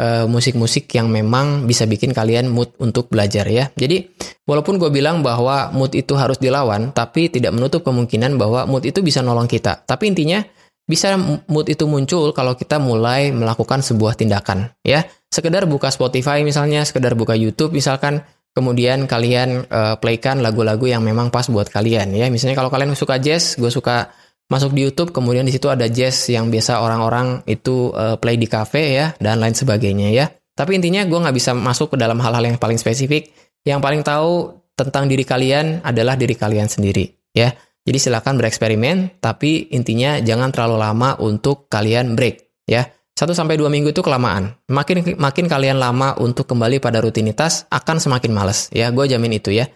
Eh, 0.00 0.24
musik-musik 0.24 0.88
uh, 0.88 1.02
yang 1.02 1.12
memang 1.12 1.68
bisa 1.68 1.84
bikin 1.84 2.16
kalian 2.16 2.48
mood 2.48 2.72
untuk 2.80 3.12
belajar 3.12 3.44
ya. 3.44 3.68
Jadi 3.74 4.08
walaupun 4.48 4.80
gue 4.80 4.88
bilang 4.88 5.20
bahwa 5.20 5.68
mood 5.76 5.92
itu 5.92 6.16
harus 6.16 6.40
dilawan, 6.40 6.88
tapi 6.96 7.28
tidak 7.28 7.52
menutup 7.52 7.84
kemungkinan 7.84 8.40
bahwa 8.40 8.64
mood 8.64 8.88
itu 8.88 9.04
bisa 9.04 9.20
nolong 9.20 9.44
kita. 9.44 9.84
Tapi 9.84 10.08
intinya 10.08 10.40
bisa 10.86 11.14
mood 11.46 11.66
itu 11.70 11.86
muncul 11.86 12.34
kalau 12.34 12.58
kita 12.58 12.78
mulai 12.82 13.30
melakukan 13.30 13.80
sebuah 13.80 14.18
tindakan 14.18 14.72
ya. 14.82 15.06
Sekedar 15.30 15.66
buka 15.70 15.94
Spotify 15.94 16.42
misalnya, 16.42 16.82
sekedar 16.82 17.14
buka 17.14 17.38
YouTube 17.38 17.70
misalkan, 17.70 18.26
kemudian 18.50 19.06
kalian 19.06 19.62
uh, 19.70 19.94
playkan 20.02 20.42
lagu-lagu 20.42 20.82
yang 20.90 21.06
memang 21.06 21.30
pas 21.30 21.46
buat 21.46 21.70
kalian 21.70 22.10
ya. 22.18 22.26
Misalnya 22.26 22.58
kalau 22.58 22.66
kalian 22.66 22.98
suka 22.98 23.22
jazz, 23.22 23.54
gue 23.54 23.70
suka 23.70 24.10
masuk 24.50 24.74
di 24.74 24.82
YouTube, 24.82 25.14
kemudian 25.14 25.46
di 25.46 25.54
situ 25.54 25.70
ada 25.70 25.86
jazz 25.86 26.26
yang 26.26 26.50
biasa 26.50 26.82
orang-orang 26.82 27.46
itu 27.46 27.94
uh, 27.94 28.18
play 28.18 28.34
di 28.34 28.50
cafe 28.50 28.98
ya, 28.98 29.14
dan 29.22 29.38
lain 29.38 29.54
sebagainya 29.54 30.10
ya. 30.10 30.26
Tapi 30.58 30.82
intinya 30.82 31.06
gue 31.06 31.14
nggak 31.14 31.36
bisa 31.38 31.54
masuk 31.54 31.94
ke 31.94 31.96
dalam 31.96 32.18
hal-hal 32.18 32.42
yang 32.42 32.58
paling 32.58 32.76
spesifik. 32.76 33.30
Yang 33.62 33.80
paling 33.80 34.02
tahu 34.02 34.58
tentang 34.74 35.06
diri 35.06 35.22
kalian 35.22 35.86
adalah 35.86 36.18
diri 36.18 36.34
kalian 36.34 36.66
sendiri 36.66 37.06
ya. 37.30 37.54
Jadi 37.90 37.98
silakan 37.98 38.38
bereksperimen, 38.38 39.18
tapi 39.18 39.66
intinya 39.74 40.22
jangan 40.22 40.54
terlalu 40.54 40.78
lama 40.78 41.18
untuk 41.18 41.66
kalian 41.66 42.14
break 42.14 42.62
ya. 42.70 42.86
1 43.18 43.34
sampai 43.34 43.58
2 43.58 43.66
minggu 43.66 43.90
itu 43.90 43.98
kelamaan. 43.98 44.54
Makin 44.70 45.18
makin 45.18 45.50
kalian 45.50 45.82
lama 45.82 46.14
untuk 46.22 46.46
kembali 46.46 46.78
pada 46.78 47.02
rutinitas 47.02 47.66
akan 47.66 47.98
semakin 47.98 48.30
males 48.30 48.70
ya. 48.70 48.94
Gue 48.94 49.10
jamin 49.10 49.42
itu 49.42 49.50
ya. 49.50 49.66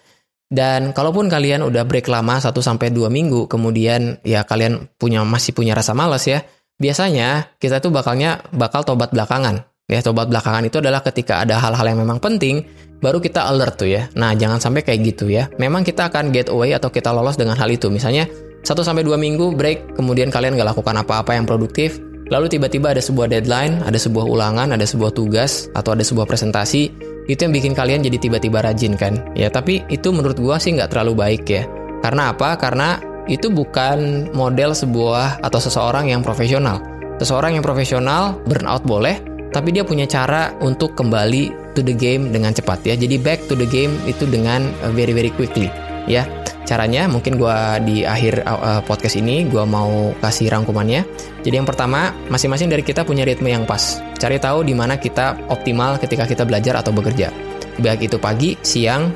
Dan 0.47 0.95
kalaupun 0.95 1.27
kalian 1.27 1.67
udah 1.67 1.83
break 1.83 2.07
lama 2.07 2.39
1 2.39 2.55
sampai 2.63 2.95
2 2.95 3.11
minggu, 3.11 3.51
kemudian 3.51 4.23
ya 4.23 4.47
kalian 4.47 4.87
punya 4.95 5.27
masih 5.27 5.51
punya 5.51 5.75
rasa 5.75 5.91
malas 5.91 6.31
ya. 6.31 6.47
Biasanya 6.79 7.59
kita 7.59 7.83
tuh 7.83 7.91
bakalnya 7.91 8.47
bakal 8.55 8.87
tobat 8.87 9.11
belakangan. 9.11 9.67
Ya, 9.91 10.07
tobat 10.07 10.31
belakangan 10.31 10.63
itu 10.65 10.79
adalah 10.79 11.03
ketika 11.03 11.43
ada 11.43 11.59
hal-hal 11.59 11.85
yang 11.85 11.99
memang 11.99 12.23
penting, 12.23 12.63
baru 13.01 13.19
kita 13.19 13.47
alert 13.47 13.81
tuh 13.81 13.91
ya. 13.91 14.07
Nah, 14.15 14.37
jangan 14.37 14.59
sampai 14.63 14.85
kayak 14.85 15.01
gitu 15.15 15.31
ya. 15.31 15.51
Memang 15.57 15.83
kita 15.83 16.13
akan 16.13 16.31
get 16.31 16.51
away 16.51 16.75
atau 16.75 16.93
kita 16.93 17.11
lolos 17.11 17.39
dengan 17.39 17.59
hal 17.59 17.71
itu. 17.71 17.89
Misalnya 17.91 18.29
1 18.63 18.85
sampai 18.85 19.03
2 19.03 19.17
minggu 19.17 19.55
break, 19.55 19.97
kemudian 19.99 20.31
kalian 20.31 20.55
gak 20.55 20.77
lakukan 20.77 20.97
apa-apa 20.97 21.37
yang 21.37 21.45
produktif, 21.45 22.01
lalu 22.33 22.49
tiba-tiba 22.49 22.97
ada 22.97 23.03
sebuah 23.05 23.29
deadline, 23.29 23.85
ada 23.85 23.97
sebuah 24.01 24.25
ulangan, 24.25 24.73
ada 24.73 24.87
sebuah 24.89 25.13
tugas, 25.13 25.69
atau 25.77 25.93
ada 25.93 26.01
sebuah 26.01 26.25
presentasi, 26.25 27.15
itu 27.25 27.41
yang 27.41 27.55
bikin 27.57 27.73
kalian 27.73 28.05
jadi 28.05 28.19
tiba-tiba 28.21 28.61
rajin 28.61 28.95
kan 29.01 29.17
ya 29.33 29.49
tapi 29.49 29.81
itu 29.89 30.13
menurut 30.13 30.37
gua 30.37 30.61
sih 30.61 30.77
nggak 30.77 30.93
terlalu 30.93 31.17
baik 31.17 31.45
ya 31.49 31.65
karena 32.05 32.37
apa 32.37 32.57
karena 32.61 33.01
itu 33.25 33.49
bukan 33.49 34.29
model 34.37 34.77
sebuah 34.77 35.41
atau 35.41 35.61
seseorang 35.61 36.13
yang 36.13 36.21
profesional 36.21 36.85
seseorang 37.17 37.57
yang 37.57 37.65
profesional 37.65 38.37
burnout 38.45 38.85
boleh 38.85 39.17
tapi 39.55 39.71
dia 39.71 39.87
punya 39.87 40.03
cara 40.11 40.51
untuk 40.59 40.99
kembali 40.99 41.73
to 41.79 41.87
the 41.87 41.95
game 41.95 42.35
dengan 42.35 42.51
cepat 42.51 42.83
ya. 42.83 42.99
Jadi 42.99 43.23
back 43.23 43.47
to 43.47 43.55
the 43.55 43.71
game 43.71 43.95
itu 44.11 44.27
dengan 44.27 44.67
uh, 44.83 44.91
very 44.91 45.15
very 45.15 45.31
quickly 45.31 45.71
ya. 46.11 46.27
Caranya 46.65 47.05
mungkin 47.07 47.37
gue 47.37 47.57
di 47.85 48.09
akhir 48.09 48.41
uh, 48.49 48.81
podcast 48.89 49.21
ini 49.21 49.47
gue 49.47 49.63
mau 49.63 50.11
kasih 50.19 50.51
rangkumannya. 50.51 51.07
Jadi 51.47 51.55
yang 51.55 51.69
pertama 51.69 52.11
masing-masing 52.33 52.73
dari 52.73 52.83
kita 52.83 53.07
punya 53.07 53.23
ritme 53.23 53.53
yang 53.53 53.63
pas. 53.69 54.03
Cari 54.19 54.41
tahu 54.41 54.67
di 54.67 54.75
mana 54.75 54.99
kita 54.99 55.39
optimal 55.53 56.01
ketika 56.01 56.25
kita 56.25 56.43
belajar 56.43 56.81
atau 56.81 56.91
bekerja. 56.91 57.31
Baik 57.79 58.09
itu 58.09 58.17
pagi 58.17 58.57
siang 58.65 59.13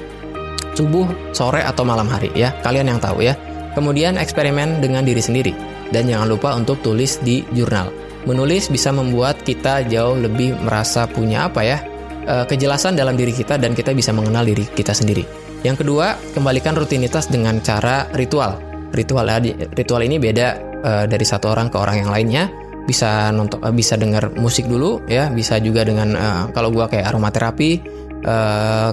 subuh 0.76 1.32
sore 1.32 1.64
atau 1.64 1.88
malam 1.88 2.06
hari 2.06 2.30
ya. 2.36 2.52
Kalian 2.60 2.92
yang 2.92 3.00
tahu 3.00 3.24
ya. 3.24 3.32
Kemudian 3.72 4.20
eksperimen 4.20 4.84
dengan 4.84 5.02
diri 5.08 5.24
sendiri. 5.24 5.56
Dan 5.88 6.04
jangan 6.04 6.28
lupa 6.28 6.52
untuk 6.52 6.84
tulis 6.84 7.16
di 7.24 7.40
jurnal 7.56 8.07
menulis 8.28 8.68
bisa 8.68 8.92
membuat 8.92 9.40
kita 9.40 9.88
jauh 9.88 10.20
lebih 10.20 10.52
merasa 10.60 11.08
punya 11.08 11.48
apa 11.48 11.64
ya 11.64 11.80
uh, 12.28 12.44
kejelasan 12.44 12.92
dalam 12.92 13.16
diri 13.16 13.32
kita 13.32 13.56
dan 13.56 13.72
kita 13.72 13.96
bisa 13.96 14.12
mengenal 14.12 14.44
diri 14.44 14.68
kita 14.68 14.92
sendiri 14.92 15.48
yang 15.66 15.74
kedua, 15.74 16.14
kembalikan 16.34 16.78
rutinitas 16.78 17.26
dengan 17.26 17.58
cara 17.58 18.06
ritual. 18.14 18.62
Ritual 18.94 19.26
ritual 19.74 20.02
ini 20.06 20.16
beda 20.22 20.48
uh, 20.80 21.04
dari 21.10 21.26
satu 21.26 21.50
orang 21.50 21.66
ke 21.68 21.76
orang 21.76 22.06
yang 22.06 22.10
lainnya. 22.14 22.44
Bisa 22.86 23.34
nonton, 23.34 23.58
uh, 23.60 23.74
bisa 23.74 23.98
dengar 23.98 24.30
musik 24.38 24.70
dulu 24.70 25.02
ya, 25.10 25.28
bisa 25.34 25.58
juga 25.58 25.82
dengan 25.82 26.14
kalau 26.54 26.70
gua 26.70 26.86
kayak 26.86 27.10
aromaterapi, 27.10 27.82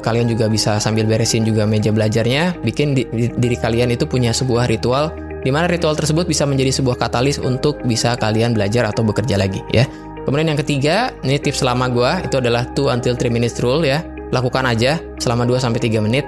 kalian 0.02 0.28
juga 0.30 0.50
bisa 0.50 0.82
sambil 0.82 1.06
beresin 1.06 1.46
juga 1.46 1.70
meja 1.70 1.94
belajarnya, 1.94 2.60
bikin 2.66 2.98
di, 2.98 3.08
di, 3.14 3.26
diri 3.32 3.58
kalian 3.58 3.94
itu 3.94 4.10
punya 4.10 4.34
sebuah 4.34 4.68
ritual 4.68 5.14
di 5.46 5.54
mana 5.54 5.70
ritual 5.70 5.94
tersebut 5.94 6.26
bisa 6.26 6.50
menjadi 6.50 6.74
sebuah 6.74 6.98
katalis 6.98 7.38
untuk 7.38 7.78
bisa 7.86 8.18
kalian 8.18 8.58
belajar 8.58 8.90
atau 8.90 9.06
bekerja 9.06 9.38
lagi 9.38 9.62
ya. 9.70 9.86
Kemudian 10.26 10.50
yang 10.50 10.58
ketiga, 10.58 11.14
ini 11.22 11.38
tips 11.38 11.62
selama 11.62 11.86
gua 11.94 12.18
itu 12.26 12.42
adalah 12.42 12.66
2 12.74 12.98
until 12.98 13.14
3 13.14 13.30
minutes 13.30 13.62
rule 13.62 13.86
ya. 13.86 14.02
Lakukan 14.34 14.66
aja 14.66 14.98
selama 15.22 15.46
2 15.46 15.62
sampai 15.62 15.78
3 15.78 16.02
menit 16.02 16.26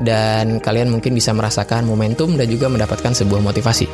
dan 0.00 0.58
kalian 0.58 0.88
mungkin 0.88 1.12
bisa 1.12 1.36
merasakan 1.36 1.84
momentum 1.84 2.34
dan 2.40 2.48
juga 2.48 2.72
mendapatkan 2.72 3.12
sebuah 3.12 3.44
motivasi. 3.44 3.84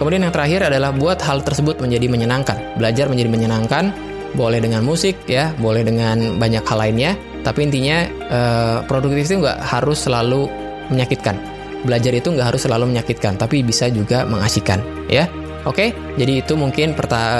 Kemudian 0.00 0.24
yang 0.26 0.34
terakhir 0.34 0.72
adalah 0.72 0.90
buat 0.90 1.20
hal 1.20 1.44
tersebut 1.44 1.78
menjadi 1.78 2.08
menyenangkan. 2.08 2.80
Belajar 2.80 3.06
menjadi 3.12 3.30
menyenangkan, 3.30 3.94
boleh 4.34 4.58
dengan 4.58 4.82
musik 4.82 5.20
ya, 5.28 5.54
boleh 5.60 5.86
dengan 5.86 6.40
banyak 6.40 6.64
hal 6.64 6.78
lainnya. 6.80 7.12
Tapi 7.44 7.60
intinya 7.68 8.08
eh, 8.08 8.78
produktif 8.88 9.28
itu 9.30 9.44
nggak 9.44 9.60
harus 9.62 10.00
selalu 10.08 10.48
menyakitkan. 10.90 11.53
Belajar 11.84 12.12
itu 12.16 12.32
nggak 12.32 12.56
harus 12.56 12.64
selalu 12.64 12.96
menyakitkan, 12.96 13.36
tapi 13.36 13.60
bisa 13.60 13.86
juga 13.92 14.24
mengasihkan 14.24 14.80
ya. 15.06 15.28
Oke, 15.64 15.96
jadi 16.20 16.44
itu 16.44 16.60
mungkin 16.60 16.92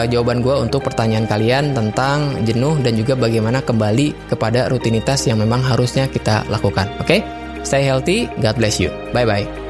jawaban 0.09 0.41
gue 0.41 0.57
untuk 0.57 0.81
pertanyaan 0.81 1.29
kalian 1.29 1.77
tentang 1.77 2.41
jenuh 2.49 2.81
dan 2.81 2.97
juga 2.97 3.13
bagaimana 3.21 3.61
kembali 3.61 4.33
kepada 4.33 4.73
rutinitas 4.73 5.29
yang 5.29 5.37
memang 5.45 5.61
harusnya 5.61 6.09
kita 6.09 6.41
lakukan. 6.49 6.89
Oke, 7.05 7.21
Stay 7.65 7.89
healthy. 7.89 8.29
God 8.45 8.57
bless 8.61 8.79
you. 8.79 8.93
Bye 9.13 9.25
bye. 9.25 9.64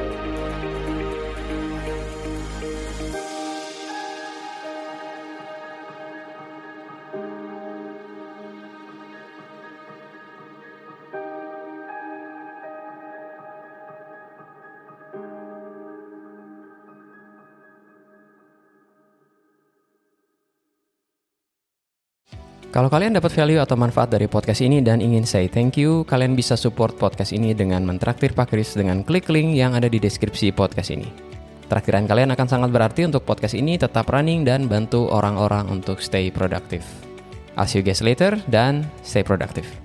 Kalau 22.75 22.91
kalian 22.91 23.15
dapat 23.15 23.31
value 23.31 23.63
atau 23.63 23.79
manfaat 23.79 24.11
dari 24.11 24.27
podcast 24.27 24.59
ini 24.59 24.83
dan 24.83 24.99
ingin 24.99 25.23
say 25.23 25.47
thank 25.47 25.79
you, 25.79 26.03
kalian 26.11 26.35
bisa 26.35 26.59
support 26.59 26.99
podcast 26.99 27.31
ini 27.31 27.55
dengan 27.55 27.87
mentraktir 27.87 28.35
Pak 28.35 28.51
Kris 28.51 28.75
dengan 28.75 28.99
klik 28.99 29.31
link 29.31 29.55
yang 29.55 29.79
ada 29.79 29.87
di 29.87 29.95
deskripsi 29.95 30.51
podcast 30.51 30.91
ini. 30.91 31.07
Traktiran 31.71 32.03
kalian 32.03 32.35
akan 32.35 32.47
sangat 32.51 32.75
berarti 32.75 33.07
untuk 33.07 33.23
podcast 33.23 33.55
ini 33.55 33.79
tetap 33.79 34.11
running 34.11 34.43
dan 34.43 34.67
bantu 34.67 35.07
orang-orang 35.07 35.71
untuk 35.71 36.03
stay 36.03 36.27
productive. 36.27 36.83
I'll 37.55 37.63
see 37.63 37.79
you 37.79 37.85
guys 37.87 38.03
later 38.03 38.35
dan 38.51 38.83
stay 39.07 39.23
productive. 39.23 39.84